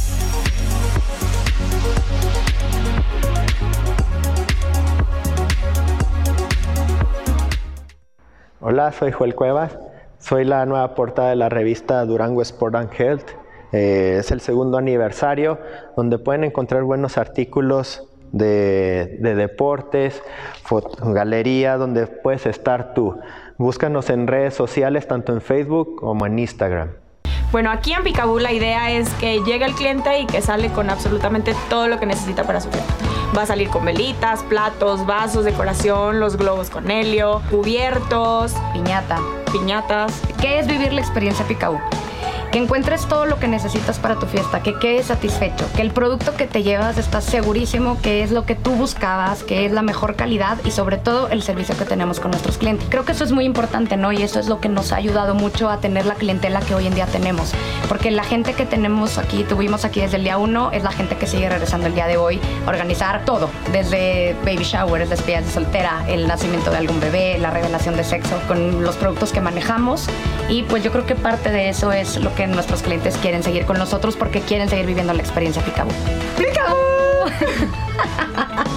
Hola, 8.61 8.93
soy 8.93 9.11
Joel 9.11 9.35
Cuevas. 9.35 9.77
Soy 10.21 10.45
la 10.45 10.65
nueva 10.67 10.95
portada 10.95 11.31
de 11.31 11.37
la 11.37 11.49
revista 11.49 12.05
Durango 12.05 12.43
Sport 12.43 12.77
and 12.77 12.91
Health. 12.97 13.29
Eh, 13.73 14.19
es 14.21 14.31
el 14.31 14.41
segundo 14.41 14.79
aniversario 14.79 15.59
donde 15.97 16.21
pueden 16.21 16.45
encontrar 16.45 16.85
buenos 16.85 17.19
artículos 17.19 18.09
de, 18.33 19.19
deportes, 19.21 20.23
galería, 21.01 21.77
donde 21.77 22.07
puedes 22.07 22.47
estar 22.47 22.95
tú. 22.95 23.19
Búscanos 23.59 24.11
en 24.11 24.27
redes 24.27 24.55
sociales, 24.55 25.07
tanto 25.07 25.33
en 25.33 25.41
Facebook 25.41 25.97
como 25.97 26.27
en 26.27 26.39
Instagram. 26.39 26.91
Bueno, 27.53 27.71
aquí 27.71 27.93
en 27.93 28.03
Picaboo 28.03 28.39
la 28.39 28.53
idea 28.53 28.91
es 28.91 29.09
que 29.15 29.41
llegue 29.45 29.65
el 29.65 29.73
cliente 29.73 30.19
y 30.19 30.27
que 30.27 30.43
sale 30.43 30.69
con 30.71 30.91
absolutamente 30.91 31.55
todo 31.71 31.89
lo 31.89 31.99
que 31.99 32.07
necesita 32.07 32.43
para 32.43 32.61
su 32.61 32.71
fiesta. 32.71 32.93
Va 33.37 33.43
a 33.43 33.47
salir 33.47 33.69
con 33.69 33.85
velitas, 33.85 34.43
platos, 34.43 35.07
vasos, 35.07 35.45
decoración, 35.45 36.21
los 36.21 36.37
globos 36.37 36.71
con 36.71 36.91
helio, 36.91 37.43
cubiertos, 37.51 38.55
piñata, 38.73 39.19
piñatas. 39.53 40.21
¿Qué 40.41 40.59
es 40.59 40.67
vivir 40.67 40.93
la 40.93 41.01
experiencia 41.01 41.47
Picaboo? 41.47 41.81
Que 42.57 42.63
encuentres 42.63 43.05
todo 43.05 43.27
lo 43.27 43.39
que 43.39 43.49
necesitas 43.49 43.99
para 43.99 44.15
tu 44.15 44.25
fiesta, 44.25 44.63
que 44.63 44.79
quedes 44.79 45.09
satisfecho, 45.09 45.67
que 45.77 45.83
el 45.83 45.91
producto 45.91 46.35
que 46.37 46.47
te 46.47 46.63
llevas 46.63 46.97
estás 46.97 47.25
segurísimo 47.25 48.01
que 48.01 48.23
es 48.23 48.31
lo 48.31 48.47
que 48.47 48.55
tú 48.55 48.71
buscabas, 48.71 49.45
que 49.45 49.67
es 49.67 49.73
la 49.73 49.83
mejor 49.83 50.17
calidad 50.17 50.57
y 50.65 50.71
sobre 50.71 50.97
todo 50.97 51.29
el 51.29 51.43
servicio 51.43 51.77
que 51.77 51.85
tenemos 51.85 52.19
con 52.19 52.31
nuestros 52.31 52.57
clientes. 52.57 52.89
Creo 52.89 53.05
que 53.05 53.13
eso 53.13 53.25
es 53.25 53.33
muy 53.33 53.45
importante, 53.45 53.99
¿no? 53.99 54.11
Y 54.11 54.23
eso 54.23 54.41
es 54.41 54.49
lo 54.49 54.59
que 54.59 54.71
nos 54.71 54.93
ha 54.93 54.97
ayudado 54.97 55.35
mucho 55.35 55.69
a 55.69 55.81
tener 55.81 56.07
la 56.07 56.15
clientela 56.15 56.61
que 56.61 56.75
hoy 56.75 56.87
en 56.87 56.95
día 56.95 57.05
tenemos, 57.05 57.53
porque 57.89 58.11
la 58.11 58.25
gente 58.25 58.55
que 58.55 58.65
tenemos 58.65 59.19
aquí, 59.19 59.45
tuvimos 59.45 59.85
aquí 59.85 60.01
desde 60.01 60.17
el 60.17 60.25
día 60.25 60.39
uno, 60.39 60.71
es 60.73 60.83
la 60.83 60.93
gente 60.93 61.17
que 61.17 61.27
sigue 61.27 61.51
regresando 61.51 61.89
el 61.89 61.95
día 61.95 62.07
de 62.07 62.17
hoy 62.17 62.41
a 62.65 62.71
organizar 62.71 63.27
todo, 63.27 63.51
desde 63.71 64.35
baby 64.47 64.65
showers, 64.65 65.11
despedidas 65.11 65.45
de 65.45 65.53
soltera, 65.53 66.07
el 66.09 66.27
nacimiento 66.27 66.71
de 66.71 66.79
algún 66.79 67.01
bebé, 67.01 67.37
la 67.39 67.51
revelación 67.51 67.99
de 67.99 68.05
sexo, 68.05 68.41
con 68.49 68.83
los 68.83 68.97
productos 68.97 69.31
que 69.31 69.43
manejamos 69.43 70.09
y 70.49 70.63
pues 70.63 70.83
yo 70.83 70.91
creo 70.93 71.05
que 71.05 71.17
parte 71.17 71.51
de 71.51 71.69
eso 71.69 71.93
es 71.93 72.17
lo 72.17 72.35
que 72.35 72.46
nuestros 72.53 72.83
clientes 72.83 73.17
quieren 73.19 73.43
seguir 73.43 73.67
con 73.67 73.79
nosotros 73.79 74.17
porque 74.17 74.41
quieren 74.41 74.69
seguir 74.69 74.87
viviendo 74.87 75.13
la 75.13 75.21
experiencia 75.21 75.63
Picaboo. 75.63 75.93
¡Picaboo! 76.37 76.77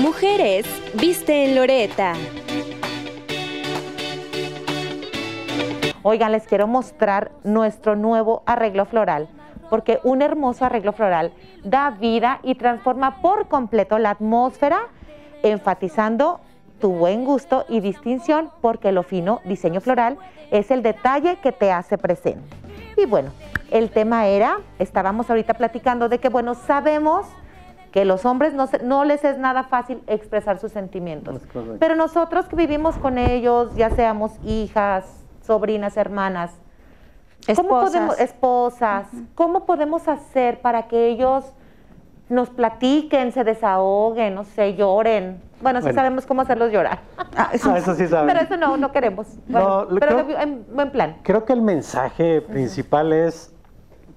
Mujeres 0.00 0.66
viste 0.94 1.44
en 1.44 1.54
Loreta. 1.54 2.14
Oigan, 6.02 6.32
les 6.32 6.46
quiero 6.46 6.66
mostrar 6.66 7.30
nuestro 7.44 7.94
nuevo 7.94 8.42
arreglo 8.44 8.84
floral, 8.86 9.28
porque 9.70 10.00
un 10.02 10.20
hermoso 10.20 10.64
arreglo 10.64 10.92
floral 10.92 11.32
da 11.62 11.90
vida 11.90 12.40
y 12.42 12.56
transforma 12.56 13.22
por 13.22 13.46
completo 13.48 13.98
la 13.98 14.10
atmósfera, 14.10 14.88
enfatizando 15.44 16.40
tu 16.82 16.90
buen 16.92 17.24
gusto 17.24 17.64
y 17.68 17.78
distinción, 17.78 18.50
porque 18.60 18.90
lo 18.90 19.04
fino 19.04 19.40
diseño 19.44 19.80
floral 19.80 20.18
es 20.50 20.72
el 20.72 20.82
detalle 20.82 21.36
que 21.36 21.52
te 21.52 21.70
hace 21.70 21.96
presente. 21.96 22.42
Y 22.96 23.06
bueno, 23.06 23.30
el 23.70 23.88
tema 23.90 24.26
era, 24.26 24.58
estábamos 24.80 25.30
ahorita 25.30 25.54
platicando 25.54 26.08
de 26.08 26.18
que, 26.18 26.28
bueno, 26.28 26.54
sabemos 26.54 27.24
que 27.92 28.04
los 28.04 28.24
hombres 28.24 28.52
no, 28.82 29.04
les 29.04 29.22
es 29.22 29.38
nada 29.38 29.62
fácil 29.62 30.02
expresar 30.08 30.58
sus 30.58 30.72
sentimientos. 30.72 31.40
Pero 31.78 31.94
nosotros 31.94 32.46
que 32.48 32.56
vivimos 32.56 32.96
con 32.96 33.16
ellos, 33.16 33.76
ya 33.76 33.90
seamos 33.90 34.32
hijas, 34.44 35.04
sobrinas, 35.46 35.96
hermanas, 35.96 36.50
¿cómo 37.54 37.82
Esposas. 37.82 38.20
esposas, 38.20 39.06
¿cómo 39.36 39.66
podemos 39.66 40.08
hacer 40.08 40.60
para 40.60 40.88
que 40.88 41.06
ellos 41.06 41.44
nos 42.32 42.48
platiquen, 42.50 43.30
se 43.32 43.44
desahoguen, 43.44 44.34
no 44.34 44.44
sé, 44.44 44.74
lloren? 44.74 45.40
Bueno, 45.60 45.80
sí 45.80 45.84
Bueno. 45.84 45.94
sabemos 45.96 46.26
cómo 46.26 46.40
hacerlos 46.42 46.72
llorar. 46.72 47.00
Ah, 47.36 47.50
eso- 47.52 47.70
Ah, 47.70 47.78
eso 47.78 47.94
sí 47.94 48.06
saben. 48.08 48.26
Pero 48.34 48.40
eso 48.44 48.56
no, 48.56 48.76
no 48.76 48.90
queremos. 48.90 49.26
Bueno, 49.48 49.84
No, 49.84 49.98
pero 50.00 50.24
creo- 50.24 50.40
en 50.40 50.64
buen 50.74 50.90
plan. 50.90 51.16
Creo 51.22 51.44
que 51.44 51.52
el 51.52 51.62
mensaje 51.62 52.40
principal 52.40 53.12
es, 53.12 53.54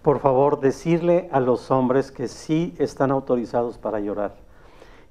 por 0.02 0.20
favor, 0.20 0.60
decirle 0.60 1.30
a 1.32 1.40
los 1.40 1.70
hombres 1.72 2.12
que 2.12 2.28
sí 2.28 2.74
están 2.80 3.12
autorizados 3.12 3.78
para 3.78 4.00
llorar. 4.00 4.36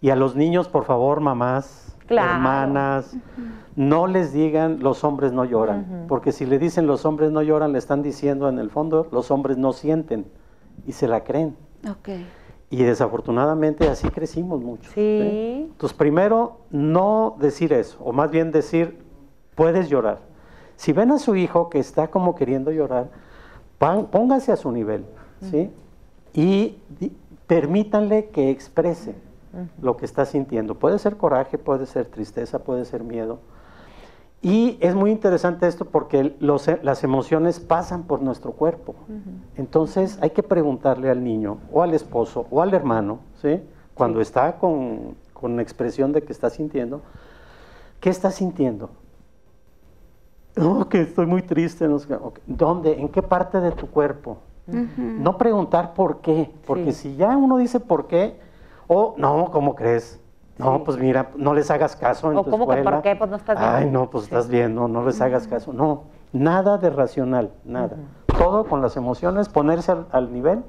Y 0.01 0.11
a 0.11 0.17
los 0.17 0.35
niños, 0.35 0.69
por 0.69 0.85
favor, 0.85 1.21
mamás, 1.21 1.97
Claro. 2.07 2.33
hermanas, 2.33 3.17
no 3.77 4.07
les 4.07 4.33
digan 4.33 4.79
los 4.81 5.05
hombres 5.05 5.33
no 5.33 5.45
lloran. 5.45 6.05
Porque 6.09 6.33
si 6.33 6.45
le 6.47 6.59
dicen 6.59 6.87
los 6.87 7.05
hombres 7.07 7.31
no 7.31 7.43
lloran, 7.43 7.73
le 7.73 7.79
están 7.79 8.03
diciendo 8.03 8.49
en 8.49 8.59
el 8.59 8.71
fondo 8.71 9.09
los 9.13 9.31
hombres 9.31 9.57
no 9.57 9.73
sienten 9.73 10.27
y 10.87 10.93
se 10.93 11.07
la 11.09 11.23
creen. 11.25 11.57
Ok. 11.89 12.09
Y 12.75 12.83
desafortunadamente 12.83 13.89
así 13.89 14.09
crecimos 14.09 14.61
mucho. 14.61 14.91
Sí. 14.93 15.69
Entonces, 15.71 15.97
primero, 15.97 16.57
no 16.71 17.37
decir 17.39 17.73
eso, 17.73 18.03
o 18.03 18.13
más 18.13 18.33
bien 18.33 18.51
decir, 18.51 18.99
puedes 19.55 19.89
llorar. 19.89 20.19
Si 20.75 20.93
ven 20.93 21.13
a 21.13 21.21
su 21.21 21.37
hijo 21.37 21.71
que 21.71 21.79
está 21.79 22.09
como 22.09 22.35
queriendo 22.35 22.73
llorar, 22.73 23.11
pónganse 23.79 24.51
a 24.51 24.57
su 24.57 24.73
nivel, 24.73 25.05
¿sí? 25.41 25.71
Y 26.33 26.79
permítanle 27.47 28.31
que 28.31 28.51
exprese 28.51 29.15
lo 29.81 29.97
que 29.97 30.05
está 30.05 30.25
sintiendo. 30.25 30.75
Puede 30.75 30.99
ser 30.99 31.17
coraje, 31.17 31.59
puede 31.59 31.87
ser 31.87 32.07
tristeza, 32.07 32.59
puede 32.59 32.85
ser 32.87 33.05
miedo. 33.05 33.39
Y 34.45 34.77
es 34.83 34.95
muy 34.95 35.11
interesante 35.11 35.67
esto 35.67 35.87
porque 35.87 36.37
los- 36.39 36.69
las 36.83 37.03
emociones 37.03 37.61
pasan 37.61 38.03
por 38.03 38.21
nuestro 38.21 38.53
cuerpo. 38.53 38.95
Entonces 39.57 40.19
hay 40.21 40.31
que 40.31 40.43
preguntarle 40.43 41.09
al 41.11 41.25
niño 41.25 41.59
o 41.73 41.83
al 41.83 41.95
esposo 41.95 42.47
o 42.51 42.61
al 42.61 42.75
hermano, 42.75 43.21
¿sí? 43.41 43.61
cuando 43.95 44.21
está 44.21 44.59
con, 44.59 45.15
con 45.33 45.61
expresión 45.61 46.13
de 46.13 46.23
que 46.23 46.33
está 46.33 46.51
sintiendo, 46.51 47.01
¿qué 48.01 48.11
está 48.11 48.31
sintiendo? 48.31 48.91
Oh, 50.61 50.85
que 50.91 51.01
estoy 51.01 51.25
muy 51.27 51.41
triste. 51.43 51.89
No 51.89 51.99
sé. 51.99 52.15
¿Dónde? 52.47 53.01
¿En 53.01 53.09
qué 53.09 53.23
parte 53.23 53.61
de 53.61 53.73
tu 53.73 53.89
cuerpo? 53.89 54.37
No 54.67 55.37
preguntar 55.39 55.95
por 55.95 56.21
qué, 56.21 56.51
porque 56.67 56.93
Sí. 56.93 57.11
si 57.11 57.17
ya 57.17 57.37
uno 57.37 57.57
dice 57.57 57.81
por 57.81 58.07
qué, 58.09 58.39
o 58.89 59.15
no, 59.17 59.51
¿cómo 59.51 59.75
crees? 59.75 60.21
No, 60.59 60.77
Sí. 60.77 60.83
pues 60.85 60.99
mira, 60.99 61.31
no 61.37 61.53
les 61.53 61.71
hagas 61.71 61.97
caso 61.97 62.31
en 62.31 62.39
O 62.39 62.45
tu 62.45 62.51
¿cómo 62.51 62.69
que 62.69 62.83
por 62.83 63.03
qué? 63.03 63.17
Pues 63.17 63.29
no 63.31 63.37
estás 63.37 63.59
viendo. 63.59 63.77
Ay, 63.77 63.91
no, 63.91 64.09
pues 64.11 64.25
estás 64.25 64.49
bien, 64.49 64.75
no, 64.75 64.87
no 64.87 65.05
les 65.05 65.21
hagas 65.21 65.49
caso. 65.49 65.73
No, 65.73 66.05
nada 66.33 66.79
de 66.79 66.91
racional, 66.91 67.51
nada. 67.65 67.97
Todo 68.39 68.65
con 68.65 68.81
las 68.81 68.97
emociones, 68.97 69.49
ponerse 69.49 69.93
al, 69.93 70.07
al 70.13 70.33
nivel 70.33 70.63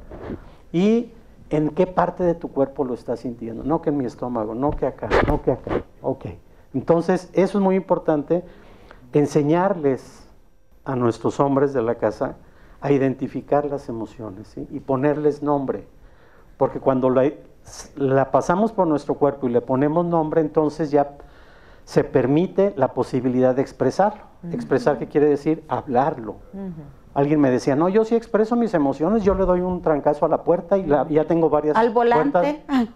y 0.72 1.12
en 1.52 1.70
qué 1.70 1.86
parte 1.86 2.24
de 2.24 2.34
tu 2.34 2.52
cuerpo 2.52 2.84
lo 2.84 2.96
estás 2.96 3.20
sintiendo. 3.20 3.64
No 3.64 3.82
que 3.82 3.90
en 3.90 3.98
mi 3.98 4.06
estómago, 4.06 4.56
no 4.56 4.72
que 4.72 4.88
acá, 4.88 5.08
no 5.28 5.42
que 5.42 5.52
acá. 5.52 5.84
Ok. 6.02 6.26
Entonces, 6.74 7.30
eso 7.34 7.58
es 7.60 7.64
muy 7.64 7.76
importante, 7.76 8.44
enseñarles 9.14 10.28
a 10.84 10.96
nuestros 10.96 11.40
hombres 11.40 11.74
de 11.74 11.82
la 11.82 11.96
casa 11.96 12.36
a 12.82 12.92
identificar 12.92 13.66
las 13.66 13.90
emociones 13.90 14.48
¿sí? 14.50 14.68
y 14.72 14.80
ponerles 14.80 15.42
nombre. 15.42 15.88
Porque 16.58 16.80
cuando 16.80 17.10
la, 17.10 17.32
la 17.96 18.32
pasamos 18.32 18.72
por 18.72 18.88
nuestro 18.88 19.16
cuerpo 19.16 19.48
y 19.48 19.52
le 19.52 19.62
ponemos 19.62 20.06
nombre, 20.06 20.42
entonces 20.42 20.92
ya 20.92 21.12
se 21.84 22.04
permite 22.04 22.74
la 22.78 22.90
posibilidad 22.94 23.56
de 23.56 23.62
expresarlo. 23.62 24.24
Expresar, 24.52 24.98
¿qué 25.00 25.08
quiere 25.08 25.28
decir? 25.28 25.64
Hablarlo. 25.68 26.36
Alguien 27.14 27.40
me 27.40 27.50
decía, 27.50 27.76
no, 27.76 27.88
yo 27.90 28.04
sí 28.06 28.14
expreso 28.16 28.56
mis 28.56 28.74
emociones, 28.74 29.24
yo 29.24 29.34
le 29.36 29.46
doy 29.46 29.62
un 29.62 29.82
trancazo 29.82 30.26
a 30.26 30.30
la 30.30 30.44
puerta 30.44 30.78
y 30.78 30.86
la- 30.86 31.08
ya 31.08 31.24
tengo 31.26 31.50
varias 31.50 31.76
Al 31.78 32.32
puertas 32.32 32.44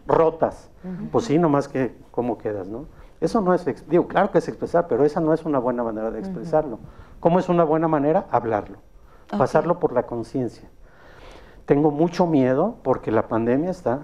rotas. 0.05 0.69
Pues 1.11 1.25
sí, 1.25 1.39
nomás 1.39 1.67
que 1.67 1.95
cómo 2.11 2.37
quedas, 2.37 2.67
¿no? 2.67 2.85
Eso 3.21 3.41
no 3.41 3.53
es, 3.53 3.65
digo, 3.89 4.07
claro 4.07 4.31
que 4.31 4.37
es 4.37 4.47
expresar, 4.47 4.87
pero 4.87 5.03
esa 5.05 5.19
no 5.19 5.33
es 5.33 5.45
una 5.45 5.59
buena 5.59 5.83
manera 5.83 6.11
de 6.11 6.19
expresarlo. 6.19 6.79
¿Cómo 7.19 7.39
es 7.39 7.49
una 7.49 7.63
buena 7.63 7.87
manera? 7.87 8.27
Hablarlo, 8.31 8.77
pasarlo 9.37 9.79
por 9.79 9.93
la 9.93 10.03
conciencia. 10.03 10.69
Tengo 11.65 11.91
mucho 11.91 12.27
miedo 12.27 12.75
porque 12.83 13.11
la 13.11 13.27
pandemia 13.27 13.71
está. 13.71 13.99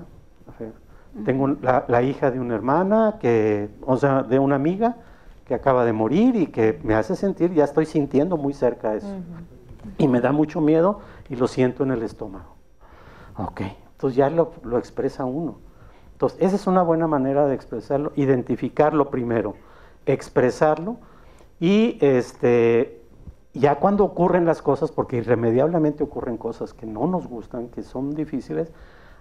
Tengo 1.23 1.47
la 1.47 2.01
hija 2.01 2.29
de 2.31 2.39
una 2.39 2.55
hermana, 2.55 3.17
que, 3.19 3.69
o 3.85 3.95
sea, 3.97 4.23
de 4.23 4.37
una 4.37 4.55
amiga 4.55 4.97
que 5.45 5.53
acaba 5.53 5.85
de 5.85 5.93
morir 5.93 6.35
y 6.35 6.47
que 6.47 6.79
me 6.83 6.95
hace 6.95 7.15
sentir, 7.15 7.53
ya 7.53 7.63
estoy 7.63 7.85
sintiendo 7.85 8.35
muy 8.35 8.53
cerca 8.53 8.95
eso. 8.95 9.13
Y 9.97 10.07
me 10.07 10.19
da 10.19 10.31
mucho 10.31 10.59
miedo 10.59 10.99
y 11.29 11.35
lo 11.35 11.47
siento 11.47 11.83
en 11.83 11.91
el 11.91 12.03
estómago. 12.03 12.55
Ok, 13.37 13.61
entonces 13.93 14.17
ya 14.17 14.29
lo, 14.29 14.53
lo 14.63 14.77
expresa 14.77 15.25
uno. 15.25 15.57
Entonces, 16.13 16.41
esa 16.41 16.55
es 16.55 16.67
una 16.67 16.81
buena 16.81 17.07
manera 17.07 17.45
de 17.45 17.53
expresarlo, 17.53 18.11
identificarlo 18.15 19.09
primero, 19.09 19.55
expresarlo 20.05 20.97
y 21.59 21.97
este, 22.01 23.01
ya 23.53 23.75
cuando 23.75 24.03
ocurren 24.03 24.45
las 24.45 24.61
cosas, 24.61 24.91
porque 24.91 25.17
irremediablemente 25.17 26.03
ocurren 26.03 26.37
cosas 26.37 26.73
que 26.73 26.85
no 26.85 27.07
nos 27.07 27.27
gustan, 27.27 27.67
que 27.67 27.83
son 27.83 28.15
difíciles, 28.15 28.71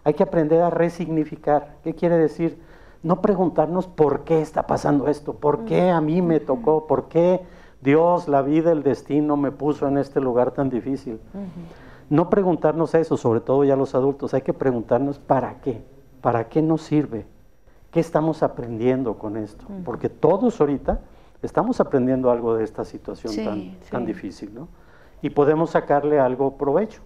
hay 0.04 0.14
que 0.14 0.22
aprender 0.22 0.60
a 0.62 0.70
resignificar. 0.70 1.76
¿Qué 1.82 1.94
quiere 1.94 2.16
decir? 2.16 2.58
No 3.02 3.20
preguntarnos 3.20 3.86
por 3.86 4.24
qué 4.24 4.40
está 4.40 4.66
pasando 4.66 5.08
esto, 5.08 5.34
por 5.34 5.64
qué 5.64 5.90
a 5.90 6.00
mí 6.00 6.22
me 6.22 6.40
tocó, 6.40 6.86
por 6.86 7.08
qué 7.08 7.40
Dios, 7.82 8.28
la 8.28 8.40
vida, 8.42 8.72
el 8.72 8.82
destino 8.82 9.36
me 9.36 9.50
puso 9.50 9.86
en 9.88 9.98
este 9.98 10.20
lugar 10.20 10.52
tan 10.52 10.70
difícil. 10.70 11.20
No 12.08 12.30
preguntarnos 12.30 12.94
eso, 12.94 13.16
sobre 13.16 13.40
todo 13.40 13.64
ya 13.64 13.76
los 13.76 13.94
adultos, 13.94 14.32
hay 14.34 14.42
que 14.42 14.52
preguntarnos 14.54 15.18
para 15.18 15.60
qué, 15.60 15.82
para 16.22 16.48
qué 16.48 16.62
nos 16.62 16.82
sirve, 16.82 17.26
qué 17.90 18.00
estamos 18.00 18.42
aprendiendo 18.42 19.14
con 19.18 19.36
esto, 19.36 19.66
porque 19.84 20.08
todos 20.08 20.60
ahorita 20.60 21.00
estamos 21.42 21.80
aprendiendo 21.80 22.30
algo 22.30 22.54
de 22.54 22.64
esta 22.64 22.84
situación 22.84 23.32
Sí, 23.32 23.44
tan, 23.44 23.60
sí. 23.60 23.90
tan 23.90 24.06
difícil, 24.06 24.54
¿no? 24.54 24.68
Y 25.24 25.30
podemos 25.30 25.70
sacarle 25.70 26.20
algo 26.20 26.58
provecho. 26.58 27.00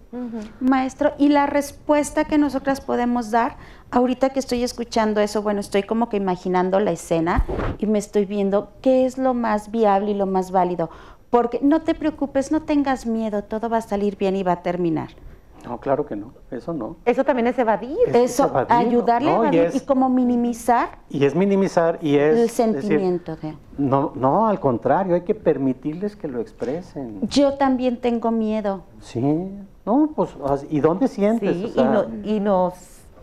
Maestro, 0.59 1.13
y 1.17 1.29
la 1.29 1.45
respuesta 1.45 2.25
que 2.25 2.37
nosotras 2.37 2.81
podemos 2.81 3.31
dar, 3.31 3.55
ahorita 3.91 4.31
que 4.31 4.39
estoy 4.39 4.61
escuchando 4.61 5.21
eso, 5.21 5.41
bueno, 5.41 5.61
estoy 5.61 5.83
como 5.83 6.09
que 6.09 6.17
imaginando 6.17 6.81
la 6.81 6.91
escena 6.91 7.45
y 7.77 7.85
me 7.85 7.97
estoy 7.97 8.25
viendo 8.25 8.73
qué 8.81 9.05
es 9.05 9.17
lo 9.17 9.33
más 9.33 9.71
viable 9.71 10.11
y 10.11 10.15
lo 10.15 10.25
más 10.25 10.51
válido. 10.51 10.89
Porque 11.29 11.61
no 11.61 11.83
te 11.83 11.95
preocupes, 11.95 12.51
no 12.51 12.63
tengas 12.63 13.05
miedo, 13.05 13.45
todo 13.45 13.69
va 13.69 13.77
a 13.77 13.81
salir 13.81 14.17
bien 14.17 14.35
y 14.35 14.43
va 14.43 14.51
a 14.51 14.63
terminar. 14.63 15.11
No, 15.65 15.79
claro 15.79 16.05
que 16.05 16.15
no, 16.15 16.33
eso 16.51 16.73
no. 16.73 16.95
Eso 17.05 17.23
también 17.23 17.47
es 17.47 17.59
evadir. 17.59 17.97
Es 18.07 18.15
Eso, 18.15 18.45
evadir, 18.47 18.71
ayudarle 18.87 19.29
¿no? 19.31 19.41
a 19.41 19.45
Y 19.45 19.57
evadir 19.57 19.61
es- 19.61 19.75
y 19.75 19.79
como 19.85 20.09
minimizar 20.09 20.99
Y 21.09 21.25
es 21.25 21.35
minimizar 21.35 21.99
y 22.01 22.15
es... 22.15 22.29
el 22.35 22.35
decir, 22.47 22.49
sentimiento 22.81 23.35
de... 23.35 23.55
no, 23.77 24.11
no, 24.15 24.47
al 24.47 24.59
contrario, 24.59 25.15
hay 25.15 25.21
que 25.21 25.35
permitirles 25.35 26.15
que 26.15 26.27
lo 26.27 26.39
expresen. 26.39 27.19
Yo 27.27 27.55
también 27.55 27.99
tengo 27.99 28.31
miedo. 28.31 28.83
Sí, 29.01 29.21
no, 29.85 30.11
pues, 30.15 30.29
¿y 30.69 30.79
dónde 30.79 31.07
sientes? 31.07 31.55
Sí, 31.57 31.65
O 31.65 31.67
sea, 31.69 31.83
y, 31.83 31.87
no- 31.87 32.05
y 32.35 32.39
nos 32.39 32.73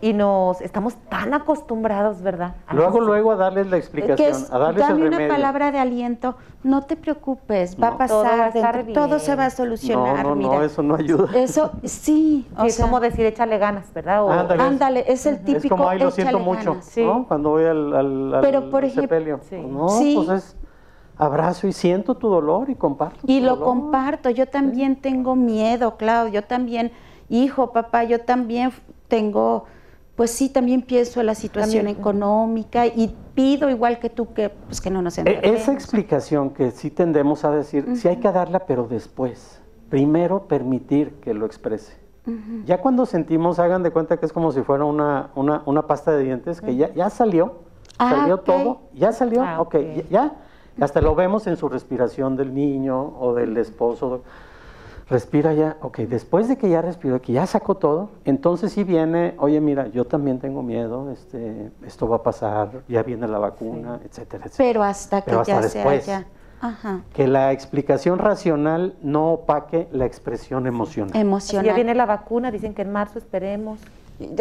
y 0.00 0.12
nos 0.12 0.60
estamos 0.60 0.94
tan 1.08 1.32
acostumbrados, 1.34 2.20
¿verdad? 2.22 2.56
A 2.66 2.74
Luego, 2.74 3.00
luego 3.00 3.32
a 3.32 3.36
darles 3.36 3.66
la 3.68 3.76
explicación, 3.78 4.16
que 4.16 4.28
es, 4.28 4.52
a 4.52 4.58
darles 4.58 4.82
el 4.82 4.88
dame 4.90 5.00
una 5.08 5.10
remedio. 5.18 5.34
palabra 5.34 5.72
de 5.72 5.78
aliento, 5.78 6.36
no 6.62 6.82
te 6.82 6.96
preocupes, 6.96 7.76
va 7.82 7.88
a 7.88 7.98
pasar, 7.98 8.08
Todo 8.08 8.38
va 8.38 8.44
a 8.44 8.48
estar 8.48 8.76
dentro- 8.84 8.94
todo 8.94 9.06
bien. 9.08 9.20
se 9.20 9.34
va 9.36 9.46
a 9.46 9.50
solucionar, 9.50 10.24
no, 10.26 10.34
mira. 10.34 10.50
no, 10.50 10.62
eso 10.62 10.82
no 10.82 10.94
ayuda. 10.96 11.28
Eso, 11.34 11.70
sí, 11.84 12.46
o 12.56 12.62
Sí, 12.62 12.66
es 12.68 12.74
sea, 12.74 12.84
como 12.86 13.00
decir 13.00 13.24
échale 13.26 13.58
ganas, 13.58 13.92
¿verdad? 13.94 14.24
O- 14.24 14.30
Ándale. 14.30 14.62
ándale, 14.62 15.04
es 15.08 15.24
el 15.26 15.38
típico 15.44 15.56
es 15.74 15.80
como, 15.80 15.88
ay, 15.88 15.98
lo 15.98 16.10
siento 16.10 16.38
mucho, 16.38 16.70
ganas. 16.72 16.84
Sí. 16.84 17.02
¿no? 17.04 17.26
Cuando 17.26 17.50
voy 17.50 17.64
al, 17.64 17.94
al, 17.94 18.34
al 18.34 18.40
Pero, 18.42 18.70
por 18.70 18.84
ejemplo, 18.84 19.02
sepelio. 19.16 19.40
sí. 19.42 19.56
No, 19.56 19.88
Sí. 19.88 20.14
pues 20.26 20.28
es 20.44 20.56
abrazo 21.18 21.66
y 21.66 21.72
siento 21.72 22.14
tu 22.16 22.28
dolor 22.28 22.68
y 22.68 22.74
comparto 22.74 23.20
Y 23.26 23.38
tu 23.40 23.44
lo 23.46 23.52
dolor. 23.56 23.64
comparto, 23.66 24.28
yo 24.28 24.46
también 24.46 24.96
tengo 24.96 25.34
miedo, 25.34 25.96
Claudio, 25.96 26.34
yo 26.34 26.42
también, 26.44 26.92
hijo, 27.30 27.72
papá, 27.72 28.04
yo 28.04 28.20
también 28.20 28.70
tengo, 29.08 29.64
pues 30.16 30.30
sí, 30.30 30.48
también 30.48 30.82
pienso 30.82 31.20
en 31.20 31.26
la 31.26 31.34
situación 31.34 31.84
También. 31.84 31.98
económica 32.00 32.86
y 32.86 33.14
pido 33.34 33.68
igual 33.70 33.98
que 33.98 34.08
tú 34.10 34.32
que, 34.32 34.48
pues 34.48 34.80
que 34.80 34.90
no 34.90 35.02
nos 35.02 35.18
E- 35.18 35.20
enfermemos. 35.20 35.60
esa 35.60 35.72
explicación 35.72 36.50
que 36.50 36.70
sí 36.70 36.90
tendemos 36.90 37.44
a 37.44 37.50
decir, 37.50 37.84
sí 37.96 38.08
hay 38.08 38.16
que 38.16 38.32
darla, 38.32 38.60
pero 38.60 38.88
después. 38.88 39.60
Primero 39.90 40.48
permitir 40.48 41.12
que 41.20 41.32
lo 41.34 41.46
exprese. 41.46 41.94
Ya 42.64 42.80
cuando 42.80 43.06
sentimos, 43.06 43.60
hagan 43.60 43.84
de 43.84 43.92
cuenta 43.92 44.16
que 44.16 44.26
es 44.26 44.32
como 44.32 44.50
si 44.50 44.62
fuera 44.62 44.84
una, 44.84 45.30
una, 45.36 45.62
una 45.64 45.86
pasta 45.86 46.10
de 46.10 46.24
dientes 46.24 46.60
que 46.60 46.74
ya, 46.74 46.92
ya 46.92 47.08
salió, 47.08 47.60
Ah, 47.98 48.10
salió 48.10 48.38
todo, 48.38 48.80
ya 48.94 49.12
salió, 49.12 49.42
Ah, 49.44 49.60
ok, 49.60 49.74
ok. 49.76 49.80
ya, 49.96 50.02
ya. 50.10 50.32
Hasta 50.80 51.00
lo 51.00 51.14
vemos 51.14 51.46
en 51.46 51.56
su 51.56 51.68
respiración 51.68 52.36
del 52.36 52.52
niño 52.52 53.14
o 53.20 53.32
del 53.32 53.56
esposo. 53.58 54.22
Respira 55.08 55.52
ya, 55.52 55.76
ok, 55.82 55.98
después 56.00 56.48
de 56.48 56.56
que 56.56 56.68
ya 56.68 56.82
respiró, 56.82 57.22
que 57.22 57.32
ya 57.32 57.46
sacó 57.46 57.76
todo, 57.76 58.10
entonces 58.24 58.72
sí 58.72 58.82
viene, 58.82 59.34
oye, 59.38 59.60
mira, 59.60 59.86
yo 59.86 60.04
también 60.04 60.40
tengo 60.40 60.62
miedo, 60.64 61.12
este, 61.12 61.70
esto 61.86 62.08
va 62.08 62.16
a 62.16 62.22
pasar, 62.24 62.82
ya 62.88 63.04
viene 63.04 63.28
la 63.28 63.38
vacuna, 63.38 64.00
etcétera, 64.04 64.46
etcétera. 64.46 64.54
Pero 64.56 64.82
hasta 64.82 65.20
que 65.20 65.26
Pero 65.26 65.40
hasta 65.42 65.52
ya 65.60 65.68
sea 65.68 65.82
después. 65.84 66.06
ya. 66.06 66.26
Ajá. 66.60 67.02
Que 67.14 67.28
la 67.28 67.52
explicación 67.52 68.18
racional 68.18 68.96
no 69.00 69.34
opaque 69.34 69.86
la 69.92 70.06
expresión 70.06 70.66
emocional. 70.66 71.12
Si 71.12 71.18
Emocional. 71.20 71.66
ya 71.66 71.74
viene 71.74 71.94
la 71.94 72.06
vacuna, 72.06 72.50
dicen 72.50 72.74
que 72.74 72.82
en 72.82 72.90
marzo 72.90 73.18
esperemos. 73.20 73.78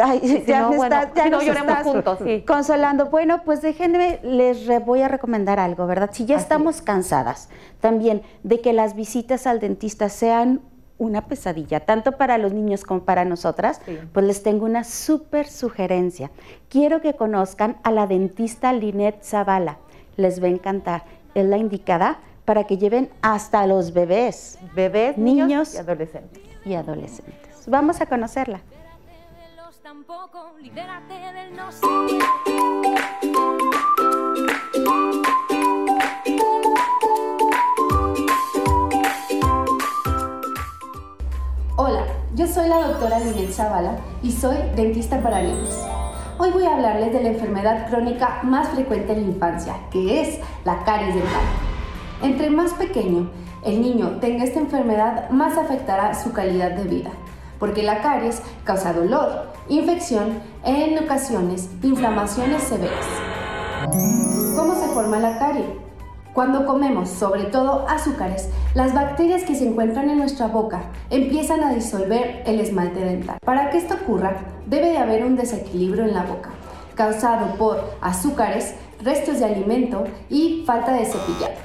Ay, 0.01 0.43
ya 0.47 0.61
no, 0.61 0.69
me 0.71 0.77
bueno, 0.77 0.95
estás- 0.95 1.13
ya 1.15 1.23
si 1.23 1.29
no, 1.29 1.37
nos 1.37 1.45
lloremos 1.45 1.69
estás 1.71 1.83
juntos, 1.87 2.19
sí. 2.23 2.43
Consolando. 2.47 3.07
Bueno, 3.07 3.43
pues 3.43 3.61
déjenme, 3.61 4.19
les 4.23 4.67
re- 4.67 4.79
voy 4.79 5.01
a 5.01 5.07
recomendar 5.07 5.59
algo, 5.59 5.85
¿verdad? 5.85 6.09
Si 6.13 6.25
ya 6.25 6.35
Así 6.37 6.43
estamos 6.43 6.81
cansadas 6.81 7.49
también 7.81 8.21
de 8.43 8.61
que 8.61 8.71
las 8.73 8.95
visitas 8.95 9.45
al 9.47 9.59
dentista 9.59 10.07
sean 10.09 10.61
una 10.97 11.27
pesadilla, 11.27 11.81
tanto 11.81 12.13
para 12.13 12.37
los 12.37 12.53
niños 12.53 12.85
como 12.85 13.01
para 13.01 13.25
nosotras, 13.25 13.81
Sí. 13.85 13.97
pues 14.13 14.25
les 14.25 14.43
tengo 14.43 14.63
una 14.65 14.85
súper 14.85 15.45
sugerencia. 15.45 16.31
Quiero 16.69 17.01
que 17.01 17.15
conozcan 17.15 17.75
a 17.83 17.91
la 17.91 18.07
dentista 18.07 18.71
Linet 18.71 19.21
Zavala. 19.23 19.77
Les 20.15 20.41
va 20.41 20.45
a 20.47 20.51
encantar. 20.51 21.03
Es 21.33 21.45
la 21.45 21.57
indicada 21.57 22.19
para 22.45 22.63
que 22.63 22.77
lleven 22.77 23.09
hasta 23.21 23.67
los 23.67 23.91
bebés 23.91 24.57
Bebés, 24.73 25.17
niños, 25.17 25.47
Niños. 25.49 25.73
y 25.75 25.77
adolescentes. 25.79 26.41
y 26.63 26.73
adolescentes. 26.75 27.67
Vamos 27.67 27.99
a 27.99 28.05
conocerla. 28.05 28.61
Tampoco, 29.85 30.55
libérate 30.59 31.13
del 31.13 31.55
no. 31.55 31.69
Hola, 41.75 42.03
yo 42.33 42.47
soy 42.47 42.67
la 42.67 42.87
doctora 42.87 43.19
Linet 43.19 43.51
Zavala 43.51 43.99
y 44.23 44.31
soy 44.31 44.57
dentista 44.75 45.21
para 45.21 45.43
niños. 45.43 45.79
Hoy 46.39 46.49
voy 46.49 46.63
a 46.63 46.73
hablarles 46.73 47.13
de 47.13 47.21
la 47.21 47.29
enfermedad 47.29 47.87
crónica 47.87 48.39
más 48.41 48.69
frecuente 48.69 49.13
en 49.13 49.21
la 49.21 49.27
infancia, 49.33 49.75
que 49.91 50.19
es 50.19 50.39
la 50.63 50.83
caries 50.83 51.13
dental. 51.13 51.43
Entre 52.23 52.49
más 52.49 52.73
pequeño 52.73 53.29
el 53.63 53.83
niño 53.83 54.17
tenga 54.19 54.45
esta 54.45 54.59
enfermedad, 54.59 55.29
más 55.29 55.59
afectará 55.59 56.15
su 56.15 56.33
calidad 56.33 56.71
de 56.71 56.85
vida, 56.85 57.11
porque 57.59 57.83
la 57.83 58.01
caries 58.01 58.41
causa 58.63 58.93
dolor, 58.93 59.53
infección 59.69 60.39
e 60.63 60.85
en 60.85 61.03
ocasiones 61.03 61.69
inflamaciones 61.81 62.63
severas. 62.63 63.05
¿Cómo 64.55 64.75
se 64.75 64.87
forma 64.87 65.19
la 65.19 65.37
carie? 65.37 65.85
Cuando 66.33 66.65
comemos, 66.65 67.09
sobre 67.09 67.45
todo 67.45 67.87
azúcares, 67.87 68.49
las 68.73 68.93
bacterias 68.93 69.43
que 69.43 69.55
se 69.55 69.67
encuentran 69.67 70.09
en 70.09 70.17
nuestra 70.17 70.47
boca 70.47 70.81
empiezan 71.09 71.63
a 71.63 71.73
disolver 71.73 72.43
el 72.45 72.59
esmalte 72.59 72.99
dental. 72.99 73.37
Para 73.45 73.69
que 73.69 73.77
esto 73.77 73.95
ocurra, 73.95 74.35
debe 74.65 74.89
de 74.89 74.97
haber 74.97 75.23
un 75.23 75.37
desequilibrio 75.37 76.03
en 76.03 76.13
la 76.13 76.23
boca, 76.23 76.49
causado 76.93 77.55
por 77.55 77.95
azúcares, 78.01 78.75
restos 79.01 79.39
de 79.39 79.45
alimento 79.45 80.03
y 80.29 80.65
falta 80.65 80.91
de 80.91 81.05
cepillado. 81.05 81.55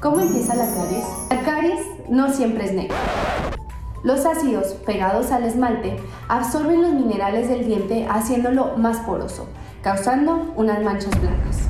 ¿Cómo 0.00 0.20
empieza 0.20 0.54
la 0.54 0.64
caries? 0.64 1.04
La 1.30 1.42
caries 1.42 1.86
no 2.08 2.32
siempre 2.32 2.64
es 2.64 2.72
negra. 2.72 2.96
Los 4.02 4.26
ácidos 4.26 4.72
pegados 4.84 5.30
al 5.30 5.44
esmalte 5.44 5.96
absorben 6.26 6.82
los 6.82 6.92
minerales 6.92 7.48
del 7.48 7.64
diente 7.64 8.04
haciéndolo 8.10 8.76
más 8.76 8.98
poroso, 8.98 9.46
causando 9.80 10.52
unas 10.56 10.82
manchas 10.82 11.20
blancas. 11.20 11.68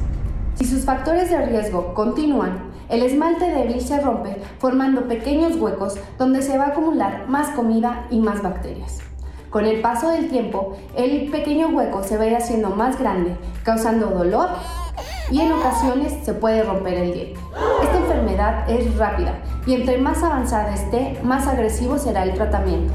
Si 0.55 0.64
sus 0.64 0.87
factores 0.87 1.29
de 1.29 1.45
riesgo 1.45 1.92
continúan, 1.92 2.73
el 2.88 3.03
esmalte 3.03 3.51
débil 3.51 3.83
se 3.83 4.01
rompe 4.01 4.37
formando 4.59 5.09
pequeños 5.09 5.57
huecos 5.57 5.99
donde 6.18 6.40
se 6.40 6.57
va 6.57 6.64
a 6.64 6.68
acumular 6.68 7.29
más 7.29 7.51
comida 7.51 8.07
y 8.11 8.18
más 8.18 8.42
bacterias. 8.42 9.01
Con 9.51 9.66
el 9.66 9.83
paso 9.83 10.09
del 10.09 10.31
tiempo, 10.31 10.75
el 10.97 11.31
pequeño 11.31 11.68
hueco 11.68 12.03
se 12.03 12.16
va 12.16 12.25
a 12.25 12.29
ir 12.29 12.37
haciendo 12.37 12.71
más 12.71 12.99
grande, 12.99 13.37
causando 13.62 14.07
dolor 14.07 14.49
y 15.31 15.38
en 15.38 15.53
ocasiones 15.53 16.14
se 16.25 16.33
puede 16.33 16.62
romper 16.62 16.95
el 16.95 17.12
diente. 17.12 17.40
Esta 17.83 17.99
enfermedad 17.99 18.71
es 18.71 18.97
rápida 18.97 19.35
y 19.66 19.75
entre 19.75 19.98
más 19.98 20.22
avanzada 20.22 20.75
esté, 20.75 21.18
más 21.22 21.46
agresivo 21.46 21.98
será 21.98 22.25
el 22.25 22.35
tratamiento. 22.35 22.92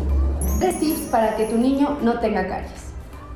Tres 0.60 0.80
tips 0.80 1.00
para 1.12 1.36
que 1.36 1.46
tu 1.46 1.58
niño 1.58 1.98
no 2.02 2.20
tenga 2.20 2.48
caries. 2.48 2.88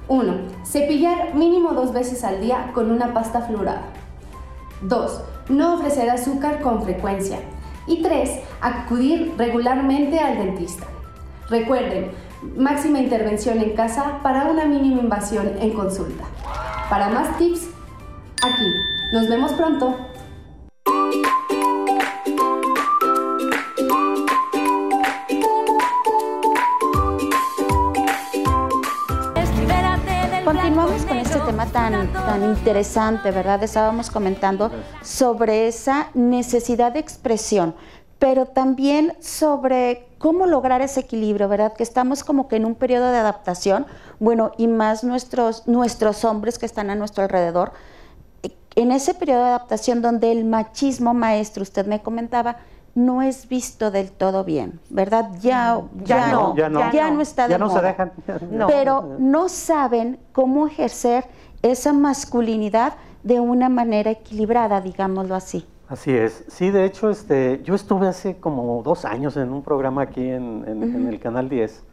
1. 0.08 0.34
Cepillar 0.66 1.36
mínimo 1.36 1.72
dos 1.72 1.94
veces 1.94 2.24
al 2.24 2.42
día 2.42 2.72
con 2.74 2.92
una 2.92 3.14
pasta 3.14 3.42
fluorada. 3.42 3.84
2. 4.82 5.22
No 5.50 5.76
ofrecer 5.76 6.10
azúcar 6.10 6.62
con 6.62 6.84
frecuencia. 6.84 7.40
Y 7.88 8.02
3. 8.02 8.40
Acudir 8.60 9.34
regularmente 9.38 10.20
al 10.20 10.38
dentista. 10.38 10.86
Recuerden, 11.50 12.12
máxima 12.58 13.00
intervención 13.00 13.60
en 13.60 13.76
casa 13.76 14.20
para 14.24 14.46
una 14.46 14.66
mínima 14.66 15.02
invasión 15.02 15.54
en 15.60 15.72
consulta. 15.72 16.26
Para 16.90 17.10
más 17.10 17.38
tips, 17.38 17.70
aquí. 18.44 18.68
Nos 19.14 19.30
vemos 19.30 19.54
pronto. 19.54 20.11
Continuamos 30.44 30.92
blanco 30.92 31.04
y 31.04 31.08
con 31.08 31.18
este 31.18 31.40
tema 31.42 31.66
tan, 31.68 32.12
tan 32.14 32.44
interesante, 32.44 33.32
¿verdad? 33.32 33.62
Estábamos 33.64 34.10
comentando 34.10 34.72
sobre 35.04 35.68
esa 35.68 36.10
necesidad 36.16 36.94
de 36.94 37.00
expresión, 37.00 37.76
pero 38.18 38.48
también 38.48 39.14
sobre 39.20 40.08
cómo 40.18 40.48
lograr 40.48 40.82
ese 40.82 41.02
equilibrio, 41.02 41.48
¿verdad? 41.48 41.74
Que 41.74 41.84
estamos 41.84 42.24
como 42.24 42.48
que 42.48 42.56
en 42.56 42.66
un 42.66 42.76
periodo 42.76 43.12
de 43.12 43.18
adaptación, 43.18 43.86
bueno, 44.20 44.52
y 44.58 44.68
más 44.68 45.04
nuestros, 45.04 45.68
nuestros 45.68 46.26
hombres 46.26 46.58
que 46.58 46.66
están 46.66 46.90
a 46.90 46.96
nuestro 46.96 47.24
alrededor, 47.24 47.74
en 48.76 48.92
ese 48.92 49.14
periodo 49.14 49.44
de 49.44 49.50
adaptación 49.50 50.02
donde 50.02 50.32
el 50.32 50.46
machismo 50.46 51.14
maestro, 51.14 51.62
usted 51.62 51.86
me 51.86 52.02
comentaba, 52.02 52.58
no 52.96 53.22
es 53.22 53.48
visto 53.48 53.90
del 53.92 54.12
todo 54.12 54.44
bien, 54.44 54.80
¿verdad? 54.90 55.30
Ya, 55.42 55.82
Ya 56.04 56.32
no, 56.32 56.56
ya 56.56 56.70
no. 56.70 56.92
ya 56.92 57.10
no 57.12 57.22
está 57.22 57.46
de 57.48 57.52
Ya 57.52 57.58
no 57.58 57.70
se 57.70 57.76
moda. 57.76 57.88
dejan. 57.88 58.12
No. 58.52 58.68
Pero 58.68 59.16
no 59.20 59.48
saben 59.50 60.20
cómo 60.34 60.68
ejercer 60.68 61.26
esa 61.62 61.94
masculinidad 61.94 62.94
de 63.24 63.40
una 63.40 63.70
manera 63.70 64.12
equilibrada, 64.12 64.82
digámoslo 64.82 65.36
así. 65.36 65.66
Así 65.88 66.12
es. 66.12 66.44
Sí, 66.48 66.70
de 66.72 66.86
hecho, 66.86 67.10
este, 67.10 67.62
yo 67.64 67.76
estuve 67.76 68.08
hace 68.08 68.38
como 68.38 68.82
dos 68.84 69.06
años 69.06 69.36
en 69.38 69.52
un 69.52 69.62
programa 69.62 70.04
aquí 70.04 70.22
en, 70.28 70.64
en- 70.68 70.84
en 70.84 71.08
el 71.08 71.20
Canal 71.20 71.50
10 71.50 71.84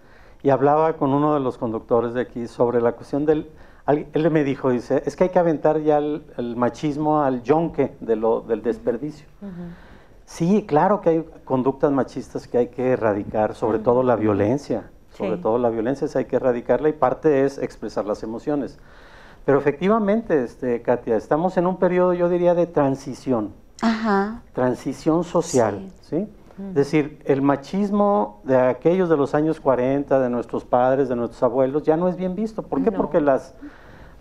y 0.42 0.50
hablaba 0.50 0.92
con 0.94 1.12
uno 1.12 1.34
de 1.34 1.40
los 1.40 1.58
conductores 1.58 2.14
de 2.14 2.20
aquí 2.22 2.46
sobre 2.46 2.80
la 2.80 2.92
cuestión 2.92 3.26
del... 3.26 3.50
Él 4.12 4.30
me 4.30 4.44
dijo, 4.44 4.70
dice, 4.70 5.02
es 5.06 5.16
que 5.16 5.24
hay 5.24 5.30
que 5.30 5.38
aventar 5.38 5.80
ya 5.80 5.98
el, 5.98 6.22
el 6.36 6.56
machismo 6.56 7.22
al 7.22 7.42
yonque 7.42 7.96
de 8.00 8.16
lo, 8.16 8.42
del 8.42 8.62
desperdicio. 8.62 9.26
Sí, 10.28 10.62
claro 10.68 11.00
que 11.00 11.08
hay 11.08 11.24
conductas 11.46 11.90
machistas 11.90 12.46
que 12.46 12.58
hay 12.58 12.66
que 12.68 12.92
erradicar, 12.92 13.54
sobre 13.54 13.78
todo 13.78 14.02
la 14.02 14.14
violencia. 14.14 14.90
sobre 15.10 15.36
Sí. 15.36 15.42
todo 15.42 15.56
la 15.58 15.70
violencia, 15.70 16.06
hay 16.14 16.26
que 16.26 16.36
erradicarla 16.36 16.90
y 16.90 16.92
parte 16.92 17.44
es 17.44 17.56
expresar 17.58 18.04
las 18.04 18.22
emociones. 18.22 18.78
Pero 19.46 19.58
efectivamente, 19.58 20.44
este, 20.44 20.80
Katia, 20.82 21.16
estamos 21.16 21.56
en 21.56 21.66
un 21.66 21.78
periodo, 21.78 22.12
yo 22.12 22.28
diría, 22.28 22.54
de 22.54 22.66
transición, 22.66 23.52
Ajá. 23.82 24.42
transición 24.52 25.24
social, 25.24 25.88
¿sí? 26.02 26.28
Es 26.68 26.74
decir, 26.74 27.20
el 27.24 27.40
machismo 27.42 28.42
de 28.44 28.56
aquellos 28.58 29.08
de 29.08 29.16
los 29.16 29.34
años 29.34 29.60
40, 29.60 30.20
de 30.20 30.28
nuestros 30.30 30.64
padres, 30.64 31.08
de 31.08 31.16
nuestros 31.16 31.42
abuelos, 31.42 31.82
ya 31.84 31.96
no 31.96 32.06
es 32.06 32.16
bien 32.16 32.34
visto. 32.36 32.62
¿Por 32.62 32.84
qué? 32.84 32.90
No. 32.90 32.96
Porque 32.98 33.20
las, 33.20 33.54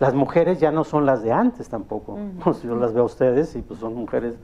las 0.00 0.14
mujeres 0.14 0.58
ya 0.58 0.72
no 0.72 0.82
son 0.84 1.04
las 1.04 1.22
de 1.22 1.32
antes 1.32 1.68
tampoco. 1.68 2.18
Pues 2.42 2.62
yo 2.64 2.74
las 2.76 2.92
veo 2.94 3.02
a 3.02 3.06
ustedes 3.06 3.54
y 3.56 3.60
pues 3.62 3.78
son 3.78 3.94
mujeres 3.94 4.34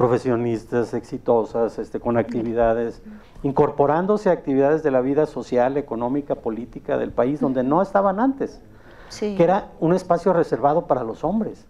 profesionistas, 0.00 0.94
exitosas, 0.94 1.78
este, 1.78 2.00
con 2.00 2.16
actividades, 2.16 3.02
incorporándose 3.42 4.30
a 4.30 4.32
actividades 4.32 4.82
de 4.82 4.90
la 4.90 5.02
vida 5.02 5.26
social, 5.26 5.76
económica, 5.76 6.36
política 6.36 6.96
del 6.96 7.12
país, 7.12 7.38
donde 7.38 7.62
no 7.62 7.82
estaban 7.82 8.18
antes, 8.18 8.62
Sí. 9.10 9.36
que 9.36 9.44
era 9.44 9.72
un 9.78 9.92
espacio 9.92 10.32
reservado 10.32 10.86
para 10.86 11.04
los 11.04 11.22
hombres. 11.22 11.66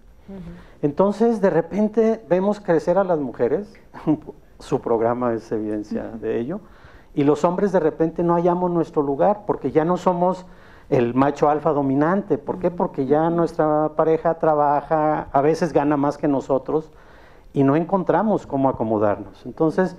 Entonces, 0.80 1.40
de 1.40 1.50
repente 1.50 2.24
vemos 2.28 2.60
crecer 2.60 2.98
a 2.98 3.02
las 3.02 3.18
mujeres, 3.18 3.72
su 4.60 4.80
programa 4.80 5.34
es 5.34 5.50
evidencia 5.50 6.04
de 6.04 6.38
ello, 6.38 6.60
y 7.14 7.24
los 7.24 7.42
hombres 7.44 7.72
de 7.72 7.80
repente 7.80 8.22
no 8.22 8.34
hallamos 8.34 8.70
nuestro 8.70 9.02
lugar, 9.02 9.40
porque 9.44 9.72
ya 9.72 9.84
no 9.84 9.96
somos 9.96 10.46
el 10.88 11.14
macho 11.14 11.50
alfa 11.50 11.72
dominante. 11.72 12.38
¿Por 12.38 12.60
qué? 12.60 12.70
Porque 12.70 13.06
ya 13.06 13.28
nuestra 13.28 13.90
pareja 13.96 14.34
trabaja, 14.34 15.26
a 15.32 15.40
veces 15.40 15.72
gana 15.72 15.96
más 15.96 16.16
que 16.16 16.28
nosotros, 16.28 16.92
y 17.52 17.62
no 17.64 17.76
encontramos 17.76 18.46
cómo 18.46 18.68
acomodarnos. 18.68 19.44
Entonces, 19.44 19.96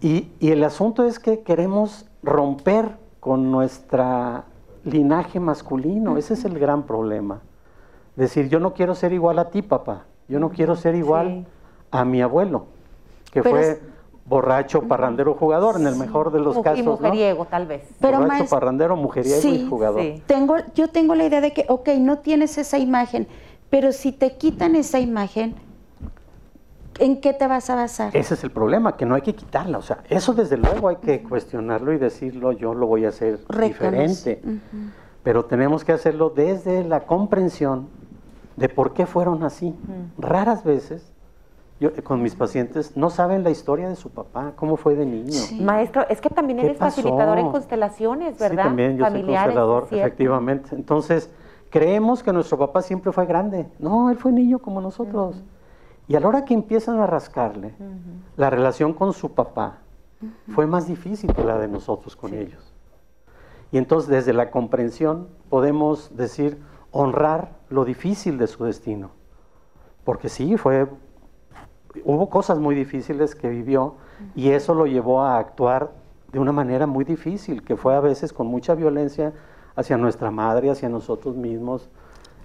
y, 0.00 0.28
y 0.40 0.50
el 0.50 0.62
asunto 0.64 1.04
es 1.04 1.18
que 1.18 1.40
queremos 1.40 2.06
romper 2.22 2.96
con 3.20 3.50
nuestra 3.50 4.44
linaje 4.84 5.40
masculino, 5.40 6.16
ese 6.16 6.34
es 6.34 6.44
el 6.44 6.58
gran 6.58 6.84
problema. 6.84 7.40
Decir, 8.14 8.48
yo 8.48 8.60
no 8.60 8.72
quiero 8.72 8.94
ser 8.94 9.12
igual 9.12 9.38
a 9.38 9.50
ti, 9.50 9.62
papá, 9.62 10.04
yo 10.28 10.38
no 10.38 10.50
quiero 10.50 10.76
ser 10.76 10.94
igual 10.94 11.26
Sí. 11.28 11.46
a 11.90 12.04
mi 12.04 12.22
abuelo, 12.22 12.66
que 13.32 13.42
Pero 13.42 13.56
fue 13.56 13.70
es- 13.72 13.80
borracho, 14.24 14.82
parrandero, 14.82 15.34
jugador, 15.34 15.76
en 15.76 15.86
el 15.86 15.94
mejor 15.96 16.32
de 16.32 16.40
los 16.40 16.58
casos. 16.58 16.78
y 16.80 16.82
¿no? 16.82 16.92
mujeriego, 16.92 17.44
tal 17.44 17.66
vez. 17.66 17.82
Pero 18.00 18.18
borracho, 18.18 18.28
maestro- 18.28 18.58
parrandero, 18.58 18.96
mujeriego 18.96 19.40
Sí, 19.40 19.62
y 19.64 19.68
jugador. 19.68 20.00
sí. 20.02 20.22
Tengo, 20.26 20.56
yo 20.74 20.88
tengo 20.88 21.14
la 21.14 21.24
idea 21.24 21.40
de 21.40 21.52
que, 21.52 21.64
ok, 21.68 21.88
no 22.00 22.18
tienes 22.18 22.58
esa 22.58 22.78
imagen, 22.78 23.28
pero 23.70 23.92
si 23.92 24.10
te 24.12 24.36
quitan 24.36 24.74
esa 24.76 24.98
imagen, 24.98 25.54
¿en 26.98 27.20
qué 27.20 27.32
te 27.32 27.46
vas 27.46 27.70
a 27.70 27.74
basar? 27.76 28.16
Ese 28.16 28.34
es 28.34 28.44
el 28.44 28.50
problema, 28.50 28.96
que 28.96 29.06
no 29.06 29.14
hay 29.14 29.22
que 29.22 29.34
quitarla. 29.34 29.78
O 29.78 29.82
sea, 29.82 29.98
eso 30.08 30.34
desde 30.34 30.56
luego 30.56 30.88
hay 30.88 30.96
que 30.96 31.22
cuestionarlo 31.22 31.92
y 31.92 31.98
decirlo, 31.98 32.52
yo 32.52 32.74
lo 32.74 32.86
voy 32.86 33.04
a 33.04 33.08
hacer 33.08 33.38
Reconoce. 33.48 33.66
diferente. 33.68 34.42
Pero 35.22 35.44
tenemos 35.44 35.84
que 35.84 35.92
hacerlo 35.92 36.30
desde 36.30 36.84
la 36.84 37.00
comprensión 37.00 37.88
de 38.56 38.68
por 38.68 38.92
qué 38.92 39.06
fueron 39.06 39.42
así. 39.42 39.74
Raras 40.18 40.64
veces, 40.64 41.12
yo 41.80 41.90
con 42.04 42.22
mis 42.22 42.34
pacientes, 42.34 42.96
no 42.96 43.10
saben 43.10 43.42
la 43.44 43.50
historia 43.50 43.88
de 43.88 43.96
su 43.96 44.10
papá, 44.10 44.52
cómo 44.56 44.76
fue 44.76 44.94
de 44.94 45.04
niño. 45.04 45.32
Sí. 45.32 45.60
Maestro, 45.60 46.06
es 46.08 46.20
que 46.20 46.30
también 46.30 46.58
¿Qué 46.60 46.66
eres 46.66 46.78
facilitador 46.78 47.38
en 47.38 47.46
pasó? 47.46 47.52
constelaciones, 47.52 48.38
¿verdad? 48.38 48.62
Sí, 48.62 48.68
también 48.68 48.96
yo 48.96 49.04
soy 49.10 49.22
constelador, 49.24 49.88
efectivamente. 49.90 50.74
Entonces, 50.74 51.30
creemos 51.70 52.22
que 52.22 52.32
nuestro 52.32 52.56
papá 52.56 52.80
siempre 52.80 53.12
fue 53.12 53.26
grande. 53.26 53.66
No, 53.78 54.10
él 54.10 54.16
fue 54.16 54.32
niño 54.32 54.58
como 54.58 54.80
nosotros. 54.80 55.42
Y 56.08 56.16
a 56.16 56.20
la 56.20 56.28
hora 56.28 56.44
que 56.44 56.54
empiezan 56.54 56.98
a 57.00 57.06
rascarle, 57.06 57.74
la 58.36 58.50
relación 58.50 58.92
con 58.92 59.12
su 59.12 59.34
papá 59.34 59.78
fue 60.54 60.66
más 60.66 60.86
difícil 60.86 61.32
que 61.34 61.44
la 61.44 61.58
de 61.58 61.68
nosotros 61.68 62.16
con 62.16 62.34
ellos. 62.34 62.72
Y 63.72 63.78
entonces, 63.78 64.08
desde 64.08 64.32
la 64.32 64.50
comprensión, 64.50 65.28
podemos 65.50 66.16
decir, 66.16 66.62
honrar 66.92 67.56
lo 67.68 67.84
difícil 67.84 68.38
de 68.38 68.46
su 68.46 68.64
destino. 68.64 69.10
Porque 70.04 70.28
sí, 70.28 70.56
fue 70.56 70.88
hubo 72.04 72.28
cosas 72.28 72.58
muy 72.58 72.74
difíciles 72.74 73.34
que 73.34 73.48
vivió 73.48 73.94
y 74.34 74.50
eso 74.50 74.74
lo 74.74 74.86
llevó 74.86 75.22
a 75.22 75.38
actuar 75.38 75.92
de 76.32 76.38
una 76.38 76.52
manera 76.52 76.86
muy 76.86 77.04
difícil, 77.04 77.62
que 77.62 77.76
fue 77.76 77.94
a 77.94 78.00
veces 78.00 78.32
con 78.32 78.46
mucha 78.46 78.74
violencia 78.74 79.32
hacia 79.74 79.96
nuestra 79.96 80.30
madre, 80.30 80.70
hacia 80.70 80.88
nosotros 80.88 81.36
mismos. 81.36 81.88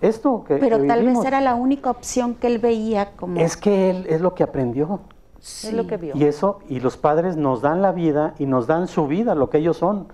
Esto 0.02 0.44
que, 0.44 0.56
Pero 0.58 0.80
que 0.82 0.88
tal 0.88 1.06
vez 1.06 1.24
era 1.24 1.42
la 1.42 1.56
única 1.56 1.90
opción 1.92 2.34
que 2.36 2.48
él 2.48 2.58
veía 2.60 3.12
como... 3.16 3.40
es 3.40 3.56
que 3.56 3.90
él 3.92 4.06
es 4.10 4.20
lo 4.22 4.34
que 4.34 4.44
aprendió. 4.44 5.02
Sí. 5.40 5.68
Es 5.68 5.74
lo 5.74 5.88
que 5.88 5.98
vio. 5.98 6.16
Y 6.16 6.26
eso, 6.26 6.60
y 6.70 6.80
los 6.80 6.98
padres 6.98 7.36
nos 7.38 7.62
dan 7.62 7.82
la 7.82 7.92
vida 7.92 8.34
y 8.40 8.46
nos 8.46 8.68
dan 8.68 8.88
su 8.88 9.08
vida, 9.08 9.34
lo 9.36 9.50
que 9.50 9.58
ellos 9.60 9.78
son. 9.78 10.08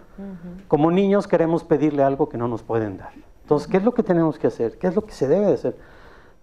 Como 0.67 0.89
niños 0.91 1.27
queremos 1.27 1.63
pedirle 1.63 2.03
algo 2.03 2.27
que 2.29 2.37
no 2.37 2.47
nos 2.47 2.63
pueden 2.63 2.97
dar. 2.97 3.11
Entonces, 3.43 3.67
¿qué 3.67 3.77
es 3.77 3.83
lo 3.83 3.93
que 3.93 4.03
tenemos 4.03 4.37
que 4.39 4.47
hacer? 4.47 4.77
¿Qué 4.77 4.87
es 4.87 4.95
lo 4.95 5.05
que 5.05 5.11
se 5.13 5.27
debe 5.27 5.45
de 5.47 5.53
hacer? 5.53 5.77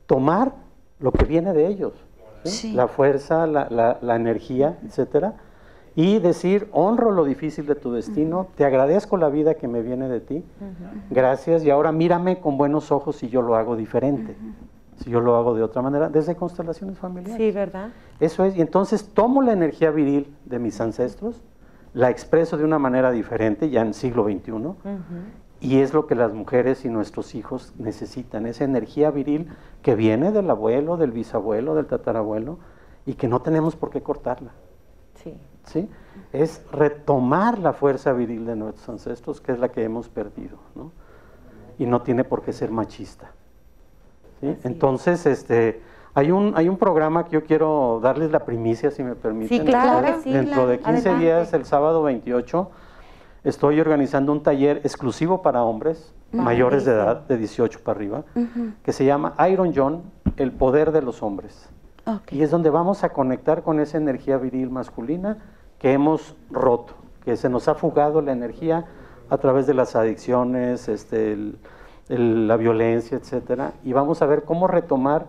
Tomar 0.06 0.52
lo 1.00 1.12
que 1.12 1.24
viene 1.24 1.52
de 1.52 1.66
ellos. 1.66 1.92
¿sí? 2.44 2.50
Sí. 2.50 2.72
La 2.72 2.88
fuerza, 2.88 3.46
la, 3.46 3.68
la- 3.70 3.98
la 4.00 4.16
energía, 4.16 4.78
etcétera. 4.86 5.34
Y 5.96 6.18
decir, 6.18 6.68
honro 6.72 7.12
lo 7.12 7.24
difícil 7.24 7.66
de 7.66 7.76
tu 7.76 7.92
destino, 7.92 8.48
te 8.56 8.64
agradezco 8.64 9.16
la 9.16 9.28
vida 9.28 9.54
que 9.54 9.68
me 9.68 9.80
viene 9.80 10.08
de 10.08 10.20
ti, 10.20 10.44
gracias, 11.10 11.64
y 11.64 11.70
ahora 11.70 11.92
mírame 11.92 12.40
con 12.40 12.58
buenos 12.58 12.90
ojos 12.90 13.16
si 13.16 13.28
yo 13.28 13.42
lo 13.42 13.54
hago 13.54 13.76
diferente, 13.76 14.36
si 14.96 15.10
yo 15.10 15.20
lo 15.20 15.36
hago 15.36 15.54
de 15.54 15.62
otra 15.62 15.82
manera, 15.82 16.08
desde 16.08 16.34
constelaciones 16.34 16.98
familiares. 16.98 17.36
Sí, 17.36 17.52
¿verdad? 17.52 17.90
Eso 18.18 18.44
es, 18.44 18.56
y 18.56 18.60
entonces 18.60 19.08
tomo 19.08 19.40
la 19.40 19.52
energía 19.52 19.92
viril 19.92 20.34
de 20.46 20.58
mis 20.58 20.80
ancestros, 20.80 21.42
la 21.92 22.10
expreso 22.10 22.56
de 22.56 22.64
una 22.64 22.80
manera 22.80 23.12
diferente, 23.12 23.70
ya 23.70 23.82
en 23.82 23.94
siglo 23.94 24.24
XXI, 24.24 24.52
y 25.60 25.78
es 25.78 25.94
lo 25.94 26.08
que 26.08 26.16
las 26.16 26.34
mujeres 26.34 26.84
y 26.84 26.88
nuestros 26.88 27.36
hijos 27.36 27.72
necesitan, 27.78 28.46
esa 28.46 28.64
energía 28.64 29.12
viril 29.12 29.48
que 29.80 29.94
viene 29.94 30.32
del 30.32 30.50
abuelo, 30.50 30.96
del 30.96 31.12
bisabuelo, 31.12 31.76
del 31.76 31.86
tatarabuelo, 31.86 32.58
y 33.06 33.14
que 33.14 33.28
no 33.28 33.42
tenemos 33.42 33.76
por 33.76 33.90
qué 33.90 34.02
cortarla. 34.02 34.50
Sí. 35.14 35.34
¿Sí? 35.64 35.88
Es 36.32 36.62
retomar 36.72 37.58
la 37.58 37.72
fuerza 37.72 38.12
viril 38.12 38.46
de 38.46 38.56
nuestros 38.56 38.88
ancestros, 38.88 39.40
que 39.40 39.52
es 39.52 39.58
la 39.58 39.68
que 39.68 39.82
hemos 39.84 40.08
perdido, 40.08 40.58
¿no? 40.74 40.92
Y 41.78 41.86
no 41.86 42.02
tiene 42.02 42.24
por 42.24 42.42
qué 42.42 42.52
ser 42.52 42.70
machista. 42.70 43.32
¿sí? 44.40 44.56
Entonces, 44.64 45.26
este, 45.26 45.82
hay 46.14 46.30
un, 46.30 46.52
hay 46.56 46.68
un 46.68 46.76
programa 46.76 47.24
que 47.24 47.32
yo 47.32 47.44
quiero 47.44 48.00
darles 48.02 48.30
la 48.30 48.44
primicia, 48.44 48.90
si 48.90 49.02
me 49.02 49.16
permiten. 49.16 49.58
Sí, 49.58 49.64
claro 49.64 50.06
que 50.06 50.22
sí, 50.22 50.32
Dentro 50.32 50.66
de 50.66 50.78
claro. 50.78 50.94
15 50.94 51.08
Adelante. 51.08 51.24
días, 51.24 51.52
el 51.52 51.64
sábado 51.64 52.02
28, 52.04 52.70
estoy 53.42 53.80
organizando 53.80 54.30
un 54.30 54.42
taller 54.42 54.78
exclusivo 54.84 55.42
para 55.42 55.62
hombres 55.62 56.14
mayores 56.42 56.84
de 56.84 56.92
edad, 56.92 57.20
de 57.26 57.36
18 57.36 57.80
para 57.84 57.96
arriba, 57.96 58.24
que 58.82 58.92
se 58.92 59.04
llama 59.04 59.34
Iron 59.50 59.72
John, 59.74 60.02
el 60.36 60.52
poder 60.52 60.92
de 60.92 61.02
los 61.02 61.22
hombres. 61.22 61.68
Y 62.30 62.42
es 62.42 62.50
donde 62.50 62.70
vamos 62.70 63.04
a 63.04 63.10
conectar 63.10 63.62
con 63.62 63.80
esa 63.80 63.96
energía 63.98 64.36
viril 64.36 64.70
masculina 64.70 65.38
que 65.78 65.92
hemos 65.92 66.36
roto, 66.50 66.94
que 67.24 67.36
se 67.36 67.48
nos 67.48 67.68
ha 67.68 67.74
fugado 67.74 68.20
la 68.20 68.32
energía 68.32 68.84
a 69.30 69.38
través 69.38 69.66
de 69.66 69.74
las 69.74 69.96
adicciones, 69.96 70.88
este, 70.88 71.36
la 72.08 72.56
violencia, 72.56 73.16
etcétera, 73.16 73.72
y 73.84 73.92
vamos 73.92 74.20
a 74.22 74.26
ver 74.26 74.44
cómo 74.44 74.66
retomar 74.66 75.26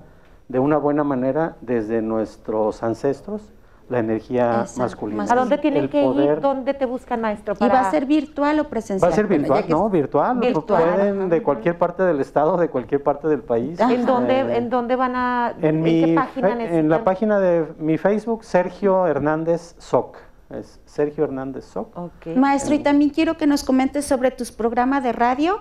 de 0.49 0.59
una 0.59 0.77
buena 0.77 1.03
manera 1.03 1.55
desde 1.61 2.01
nuestros 2.01 2.83
ancestros 2.83 3.41
la 3.87 3.99
energía 3.99 4.61
Exacto, 4.61 4.81
masculina. 4.81 5.23
¿A 5.29 5.35
dónde 5.35 5.57
tienen 5.59 5.83
El 5.83 5.89
que 5.89 6.01
poder- 6.01 6.37
ir? 6.37 6.41
¿Dónde 6.41 6.73
te 6.73 6.85
buscan, 6.85 7.21
maestro? 7.21 7.53
¿Y 7.59 7.67
va 7.67 7.81
a 7.81 7.91
ser 7.91 8.05
virtual 8.07 8.59
o 8.59 8.63
presencial? 8.67 9.09
Va 9.09 9.13
a 9.13 9.15
ser 9.15 9.27
virtual, 9.27 9.63
no, 9.69 9.89
virtual, 9.89 10.39
Virtual, 10.39 10.83
pueden 10.83 11.19
ajá. 11.21 11.27
de 11.29 11.43
cualquier 11.43 11.77
parte 11.77 12.01
del 12.03 12.19
estado, 12.19 12.57
de 12.57 12.69
cualquier 12.69 13.03
parte 13.03 13.27
del 13.27 13.41
país. 13.41 13.79
¿En 13.79 14.05
dónde, 14.05 14.39
Eh, 14.39 14.57
¿En 14.57 14.69
dónde 14.71 14.95
van 14.95 15.15
a...? 15.15 15.53
En, 15.61 15.81
mi 15.81 16.03
qué 16.03 16.15
página 16.15 16.55
fe- 16.55 16.77
en 16.79 16.89
la 16.89 17.03
página 17.03 17.39
de 17.39 17.65
mi 17.77 17.97
Facebook, 17.97 18.43
Sergio 18.43 19.05
Hernández 19.05 19.75
Soc. 19.77 20.17
Es 20.49 20.79
Sergio 20.85 21.23
Hernández 21.23 21.65
Soc. 21.65 21.89
Maestro, 22.35 22.75
y 22.75 22.79
también 22.79 23.09
quiero 23.11 23.35
que 23.37 23.45
nos 23.47 23.63
comentes 23.63 24.05
sobre 24.05 24.31
tus 24.31 24.51
programas 24.51 25.03
de 25.03 25.11
radio 25.11 25.59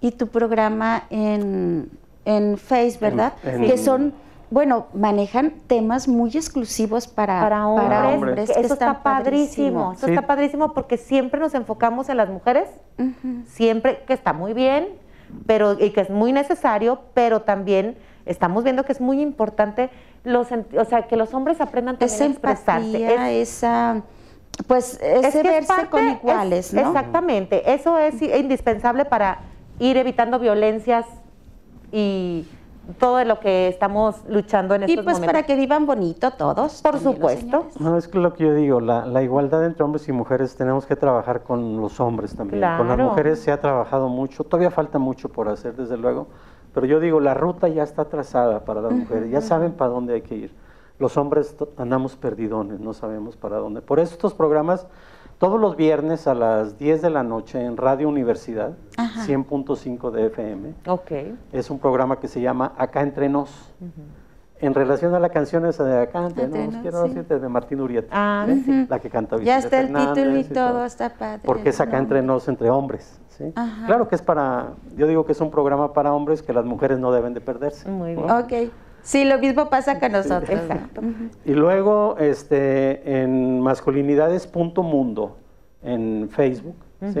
y 0.00 0.12
tu 0.12 0.26
programa 0.26 1.04
en, 1.10 1.90
en 2.24 2.56
Face, 2.58 2.98
¿verdad? 3.00 3.32
en- 3.44 3.62
que 3.66 3.76
son, 3.78 4.12
bueno, 4.52 4.86
manejan 4.92 5.54
temas 5.66 6.08
muy 6.08 6.28
exclusivos 6.30 7.08
para, 7.08 7.40
para 7.40 7.66
hombres, 7.68 8.14
hombres. 8.14 8.48
que 8.50 8.54
que 8.54 8.60
eso 8.60 8.74
está 8.74 9.02
padrísimo, 9.02 9.92
eso 9.94 10.04
Sí. 10.06 10.12
está 10.12 10.26
padrísimo 10.26 10.74
porque 10.74 10.98
siempre 10.98 11.40
nos 11.40 11.54
enfocamos 11.54 12.10
en 12.10 12.18
las 12.18 12.28
mujeres, 12.28 12.68
siempre 13.46 14.02
que 14.06 14.12
está 14.12 14.34
muy 14.34 14.52
bien, 14.52 14.88
pero 15.46 15.72
y 15.82 15.88
que 15.90 16.02
es 16.02 16.10
muy 16.10 16.32
necesario, 16.34 17.00
pero 17.14 17.40
también 17.40 17.96
estamos 18.26 18.62
viendo 18.62 18.84
que 18.84 18.92
es 18.92 19.00
muy 19.00 19.22
importante 19.22 19.88
los, 20.22 20.48
o 20.52 20.84
sea, 20.84 21.06
que 21.08 21.16
los 21.16 21.32
hombres 21.32 21.58
aprendan 21.62 21.96
también 21.96 22.14
Esa 22.14 22.24
a 22.24 22.28
expresarse. 22.28 22.86
empatía, 22.86 23.30
Es- 23.32 23.48
esa, 23.56 24.02
pues, 24.66 25.00
es 25.02 25.24
ese 25.24 25.40
que 25.42 25.48
es 25.48 25.54
verse 25.54 25.66
parte- 25.68 25.88
con 25.88 26.06
es- 26.06 26.16
iguales, 26.18 26.74
¿no? 26.74 26.80
Exactamente, 26.82 27.72
eso 27.72 27.98
es 27.98 28.20
indispensable 28.20 29.06
para 29.06 29.38
ir 29.78 29.96
evitando 29.96 30.38
violencias 30.38 31.06
y 31.90 32.46
todo 32.98 33.24
lo 33.24 33.38
que 33.40 33.68
estamos 33.68 34.16
luchando 34.28 34.74
en 34.74 34.82
Y 34.82 34.84
estos 34.86 35.04
pues 35.04 35.16
momentos. 35.16 35.32
para 35.32 35.46
que 35.46 35.54
vivan 35.56 35.86
bonito 35.86 36.32
todos. 36.32 36.82
Por 36.82 36.98
supuesto. 36.98 37.66
No, 37.78 37.96
es 37.96 38.08
que 38.08 38.18
lo 38.18 38.32
que 38.34 38.44
yo 38.44 38.54
digo, 38.54 38.80
la, 38.80 39.06
la 39.06 39.22
igualdad 39.22 39.64
entre 39.64 39.84
hombres 39.84 40.08
y 40.08 40.12
mujeres 40.12 40.56
tenemos 40.56 40.86
que 40.86 40.96
trabajar 40.96 41.42
con 41.42 41.80
los 41.80 42.00
hombres 42.00 42.34
también. 42.34 42.62
Con 42.76 42.88
las 42.88 42.98
mujeres 42.98 43.40
se 43.40 43.52
ha 43.52 43.60
trabajado 43.60 44.08
mucho, 44.08 44.44
todavía 44.44 44.70
falta 44.70 44.98
mucho 44.98 45.28
por 45.28 45.48
hacer, 45.48 45.76
desde 45.76 45.96
luego, 45.96 46.26
pero 46.74 46.86
yo 46.86 47.00
digo, 47.00 47.20
la 47.20 47.34
ruta 47.34 47.68
ya 47.68 47.82
está 47.82 48.06
trazada 48.06 48.64
para 48.64 48.80
las 48.80 48.92
mujeres, 48.92 49.30
ya 49.30 49.40
saben 49.40 49.72
para 49.72 49.90
dónde 49.90 50.14
hay 50.14 50.22
que 50.22 50.34
ir. 50.34 50.54
Los 50.98 51.16
hombres 51.16 51.56
andamos 51.78 52.16
perdidones, 52.16 52.80
no 52.80 52.92
sabemos 52.92 53.36
para 53.36 53.56
dónde. 53.58 53.82
Por 53.82 53.98
eso 54.00 54.12
estos 54.14 54.34
programas, 54.34 54.86
todos 55.42 55.60
los 55.60 55.74
viernes 55.74 56.28
a 56.28 56.34
las 56.34 56.78
10 56.78 57.02
de 57.02 57.10
la 57.10 57.24
noche 57.24 57.60
en 57.60 57.76
Radio 57.76 58.08
Universidad, 58.08 58.74
100.5 59.26 60.12
de 60.12 60.26
FM, 60.26 60.72
Ok. 60.86 61.10
es 61.50 61.68
un 61.68 61.80
programa 61.80 62.20
que 62.20 62.28
se 62.28 62.40
llama 62.40 62.74
Acá 62.78 63.00
Entre 63.00 63.28
Nos. 63.28 63.74
En 64.60 64.72
relación 64.72 65.16
a 65.16 65.18
la 65.18 65.30
canción 65.30 65.66
esa 65.66 65.82
de 65.82 66.00
Acá 66.00 66.26
Entre, 66.28 66.46
Nos, 66.46 66.76
quiero 66.76 67.02
sí. 67.02 67.08
decirte, 67.08 67.40
de 67.40 67.48
Martín 67.48 67.80
Urieta. 67.80 68.06
Ah, 68.12 68.46
¿sí? 68.46 68.86
La 68.88 69.00
que 69.00 69.10
canta 69.10 69.34
Ya 69.38 69.56
Vicente 69.56 69.64
está 69.64 69.80
el 69.80 69.86
Fernández 69.88 70.14
título 70.14 70.38
y 70.38 70.44
todo, 70.44 70.84
está 70.84 71.08
padre. 71.12 71.40
Porque 71.44 71.70
es 71.70 71.80
Acá 71.80 71.98
Entre. 71.98 72.22
Nos, 72.22 72.46
entre 72.46 72.70
hombres. 72.70 73.20
¿sí? 73.30 73.52
Ajá. 73.56 73.86
Claro 73.86 74.06
que 74.06 74.14
es 74.14 74.22
para, 74.22 74.74
yo 74.96 75.08
digo 75.08 75.26
que 75.26 75.32
es 75.32 75.40
un 75.40 75.50
programa 75.50 75.92
para 75.92 76.12
hombres 76.12 76.40
que 76.40 76.52
las 76.52 76.64
mujeres 76.64 77.00
no 77.00 77.10
deben 77.10 77.34
de 77.34 77.40
perderse. 77.40 77.90
Muy 77.90 78.14
bien. 78.14 78.30
Ok. 78.30 78.52
Sí, 79.02 79.24
lo 79.24 79.38
mismo 79.38 79.68
pasa 79.68 79.98
con 80.00 80.12
nosotros. 80.12 80.50
Exacto. 80.60 81.00
Y 81.44 81.52
luego 81.52 82.16
este, 82.18 83.22
en 83.22 83.60
masculinidades.mundo 83.60 85.36
en 85.82 86.28
Facebook, 86.30 86.76
¿sí? 87.12 87.20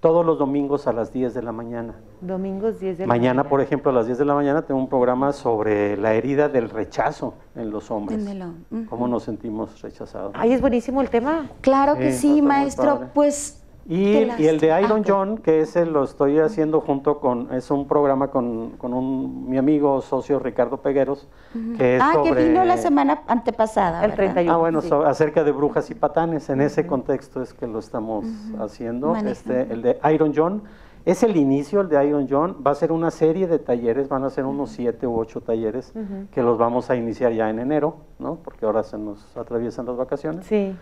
todos 0.00 0.26
los 0.26 0.38
domingos 0.38 0.86
a 0.86 0.92
las 0.92 1.10
10 1.14 1.32
de 1.32 1.40
la 1.42 1.52
mañana. 1.52 1.94
Domingos 2.20 2.78
10 2.78 2.98
de 2.98 3.04
la 3.04 3.08
Mañana, 3.08 3.44
por 3.44 3.62
ejemplo, 3.62 3.90
a 3.90 3.94
las 3.94 4.04
10 4.04 4.18
de 4.18 4.24
la 4.26 4.34
mañana 4.34 4.60
tengo 4.62 4.78
un 4.78 4.88
programa 4.90 5.32
sobre 5.32 5.96
la 5.96 6.12
herida 6.12 6.50
del 6.50 6.68
rechazo 6.68 7.32
en 7.56 7.70
los 7.70 7.90
hombres. 7.90 8.22
Hom- 8.26 8.52
ujú. 8.70 8.84
Cómo 8.90 9.08
nos 9.08 9.22
sentimos 9.22 9.80
rechazados. 9.80 10.32
Ay, 10.36 10.52
es 10.52 10.60
buenísimo 10.60 11.00
el 11.00 11.08
tema. 11.08 11.48
Claro 11.62 11.96
que 11.96 12.12
Sí, 12.12 12.42
maestro. 12.42 13.04
Pues. 13.14 13.63
Y, 13.86 14.14
el 14.46 14.60
de. 14.60 14.80
Iron 14.82 15.00
Ah, 15.00 15.04
John, 15.06 15.38
que 15.38 15.60
ese 15.60 15.84
lo 15.84 16.04
estoy 16.04 16.38
haciendo 16.38 16.80
junto 16.80 17.20
con, 17.20 17.52
es 17.52 17.70
un 17.70 17.86
programa 17.86 18.28
con, 18.28 18.70
con 18.78 18.94
un, 18.94 19.48
mi 19.48 19.58
amigo 19.58 20.00
socio 20.00 20.38
Ricardo 20.38 20.78
Pegueros, 20.78 21.28
que 21.76 21.96
es 21.96 22.02
Ah, 22.02 22.12
que 22.22 22.28
sobre... 22.30 22.48
vino 22.48 22.64
la 22.64 22.76
semana 22.78 23.22
antepasada. 23.26 24.02
El 24.04 24.12
¿verdad? 24.12 24.16
31. 24.32 24.52
Ah, 24.52 24.56
bueno, 24.56 24.80
sí. 24.80 24.88
so- 24.88 25.04
acerca 25.04 25.44
de 25.44 25.52
brujas 25.52 25.90
y 25.90 25.94
patanes, 25.94 26.48
en 26.48 26.60
ese 26.62 26.86
contexto 26.86 27.42
es 27.42 27.52
que 27.52 27.66
lo 27.66 27.78
estamos 27.78 28.24
haciendo. 28.58 29.08
Manejando. 29.08 29.30
Este, 29.32 29.72
el 29.72 29.82
de 29.82 29.98
Iron 30.14 30.32
John 30.34 30.62
es 31.04 31.22
el 31.22 31.36
inicio, 31.36 31.82
el 31.82 31.90
de 31.90 32.06
Iron 32.06 32.26
John. 32.30 32.56
Va 32.66 32.70
a 32.70 32.74
ser 32.74 32.90
una 32.90 33.10
serie 33.10 33.46
de 33.46 33.58
talleres, 33.58 34.08
van 34.08 34.24
a 34.24 34.30
ser 34.30 34.46
unos 34.46 34.70
siete 34.70 35.06
u 35.06 35.18
ocho 35.18 35.42
talleres 35.42 35.92
que 36.32 36.42
los 36.42 36.56
vamos 36.56 36.88
a 36.88 36.96
iniciar 36.96 37.32
ya 37.32 37.50
en 37.50 37.58
enero, 37.58 37.96
¿no? 38.18 38.36
Porque 38.36 38.64
ahora 38.64 38.82
se 38.82 38.96
nos 38.96 39.36
atraviesan 39.36 39.84
las 39.84 39.96
vacaciones. 39.96 40.46
Sí. 40.46 40.74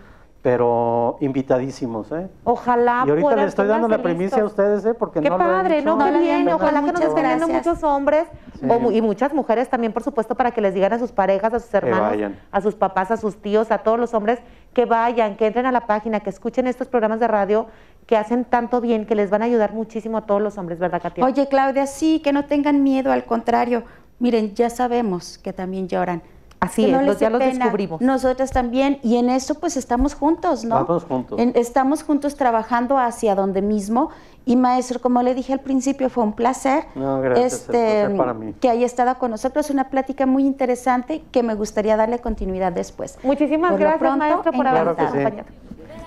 Pero 0.43 1.19
invitadísimos, 1.21 2.11
¿eh? 2.11 2.29
Ojalá 2.43 3.05
y 3.07 3.11
ahorita 3.11 3.21
puedan 3.27 3.39
le 3.41 3.47
estoy 3.47 3.69
dando 3.69 3.87
la 3.87 4.03
primicia 4.03 4.43
a 4.43 4.45
ustedes, 4.45 4.85
¿eh? 4.85 4.93
Porque 4.93 5.21
Qué 5.21 5.31
no 5.31 5.39
lo 5.39 5.45
he 5.45 5.47
padre, 5.47 5.77
dicho. 5.77 5.87
¿no? 5.87 5.97
No 5.97 6.05
Qué 6.05 6.11
lo 6.11 6.19
habían 6.19 6.45
bien. 6.45 6.55
Ojalá 6.55 6.81
que 6.81 6.87
nos 6.87 6.95
Muchas 6.95 7.09
estén 7.11 7.25
viendo 7.27 7.49
muchos 7.49 7.83
hombres 7.85 8.27
Sí. 8.59 8.67
o 8.69 8.79
mu- 8.81 8.91
y 8.91 9.01
muchas 9.01 9.33
mujeres 9.33 9.69
también, 9.71 9.93
por 9.93 10.03
supuesto, 10.03 10.35
para 10.35 10.51
que 10.51 10.61
les 10.61 10.75
digan 10.75 10.93
a 10.93 10.99
sus 10.99 11.13
parejas, 11.13 11.55
a 11.55 11.61
sus 11.61 11.73
hermanos, 11.73 12.33
a 12.51 12.61
sus 12.61 12.75
papás, 12.75 13.13
a 13.13 13.17
sus 13.17 13.37
tíos, 13.41 13.71
a 13.71 13.79
todos 13.79 14.01
los 14.01 14.15
hombres, 14.15 14.41
que 14.75 14.85
vayan, 14.85 15.37
que 15.37 15.47
entren 15.47 15.67
a 15.67 15.71
la 15.73 15.87
página, 15.87 16.19
que 16.21 16.31
escuchen 16.31 16.67
estos 16.67 16.89
programas 16.89 17.21
de 17.21 17.29
radio 17.29 17.67
que 18.07 18.17
hacen 18.17 18.45
tanto 18.45 18.81
bien, 18.81 19.07
que 19.07 19.15
les 19.15 19.31
van 19.31 19.43
a 19.43 19.45
ayudar 19.45 19.73
muchísimo 19.73 20.19
a 20.19 20.23
todos 20.23 20.43
los 20.43 20.59
hombres, 20.59 20.81
¿verdad, 20.81 21.01
Katia? 21.01 21.25
Oye, 21.25 21.47
Claudia, 21.47 21.87
sí, 21.87 22.19
que 22.19 22.33
no 22.33 22.47
tengan 22.47 22.83
miedo, 22.83 23.13
al 23.13 23.25
contrario. 23.27 23.85
Miren, 24.19 24.55
ya 24.57 24.71
sabemos 24.71 25.39
que 25.39 25.53
también 25.53 25.87
lloran. 25.87 26.21
Así 26.63 26.87
Que 26.87 26.93
no 26.93 27.01
es, 27.01 27.07
los- 27.07 27.19
ya 27.19 27.27
dé 27.27 27.33
los 27.33 27.43
pena. 27.43 27.65
descubrimos. 27.65 28.01
Nosotras 28.01 28.53
también, 28.53 29.01
y 29.03 29.17
en 29.17 29.31
eso 29.31 29.57
pues 29.57 29.77
estamos 29.77 30.15
juntos, 30.15 30.65
¿no? 30.65 30.77
Vamos 30.77 31.03
juntos. 31.05 31.41
En- 31.41 31.53
estamos 31.57 32.05
juntos 32.05 32.37
trabajando 32.37 32.99
hacia 32.99 33.35
donde 33.35 33.63
mismo. 33.63 34.11
Y 34.45 34.55
maestro, 34.55 35.01
como 35.01 35.23
le 35.23 35.35
dije 35.35 35.53
al 35.53 35.59
principio, 35.61 36.09
fue 36.09 36.23
un 36.23 36.33
placer. 36.35 36.85
este, 36.85 36.99
No, 37.01 37.21
gracias, 37.21 37.53
el 37.65 37.67
placer 37.71 38.17
para 38.17 38.35
mí. 38.35 38.55
Que 38.61 38.69
haya 38.71 38.87
estado 38.87 39.19
con 39.19 39.33
nosotros, 39.33 39.71
una 39.71 39.89
plática 39.91 40.25
muy 40.25 40.45
interesante 40.47 41.23
que 41.33 41.43
me 41.43 41.55
gustaría 41.55 41.97
darle 41.97 42.21
continuidad 42.21 42.73
después. 42.73 43.19
Muchísimas 43.25 43.73
Por 43.73 43.81
gracias, 43.81 43.99
pronto, 43.99 44.19
maestro, 44.19 44.53
por 44.53 44.65
sí. 44.65 44.69
acompañado. 44.69 45.45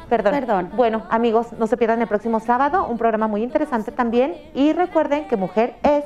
Perdón. 0.10 0.34
Perdón. 0.34 0.70
Bueno, 0.78 1.04
amigos, 1.10 1.48
no 1.60 1.68
se 1.68 1.76
pierdan 1.78 2.02
el 2.02 2.08
próximo 2.08 2.40
sábado, 2.40 2.86
un 2.88 2.98
programa 2.98 3.28
muy 3.28 3.42
interesante 3.44 3.92
también. 3.92 4.36
Y 4.54 4.72
recuerden 4.72 5.28
que 5.28 5.36
mujer 5.36 5.76
es 5.84 6.04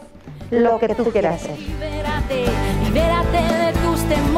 lo, 0.52 0.80
que, 0.80 0.96
tú 0.96 1.04
quieras 1.12 1.42
ser. 1.42 1.58
Libérate, 1.60 2.46
libérate 2.86 3.38
de 3.38 3.74
tus 3.86 4.02
temores. 4.04 4.30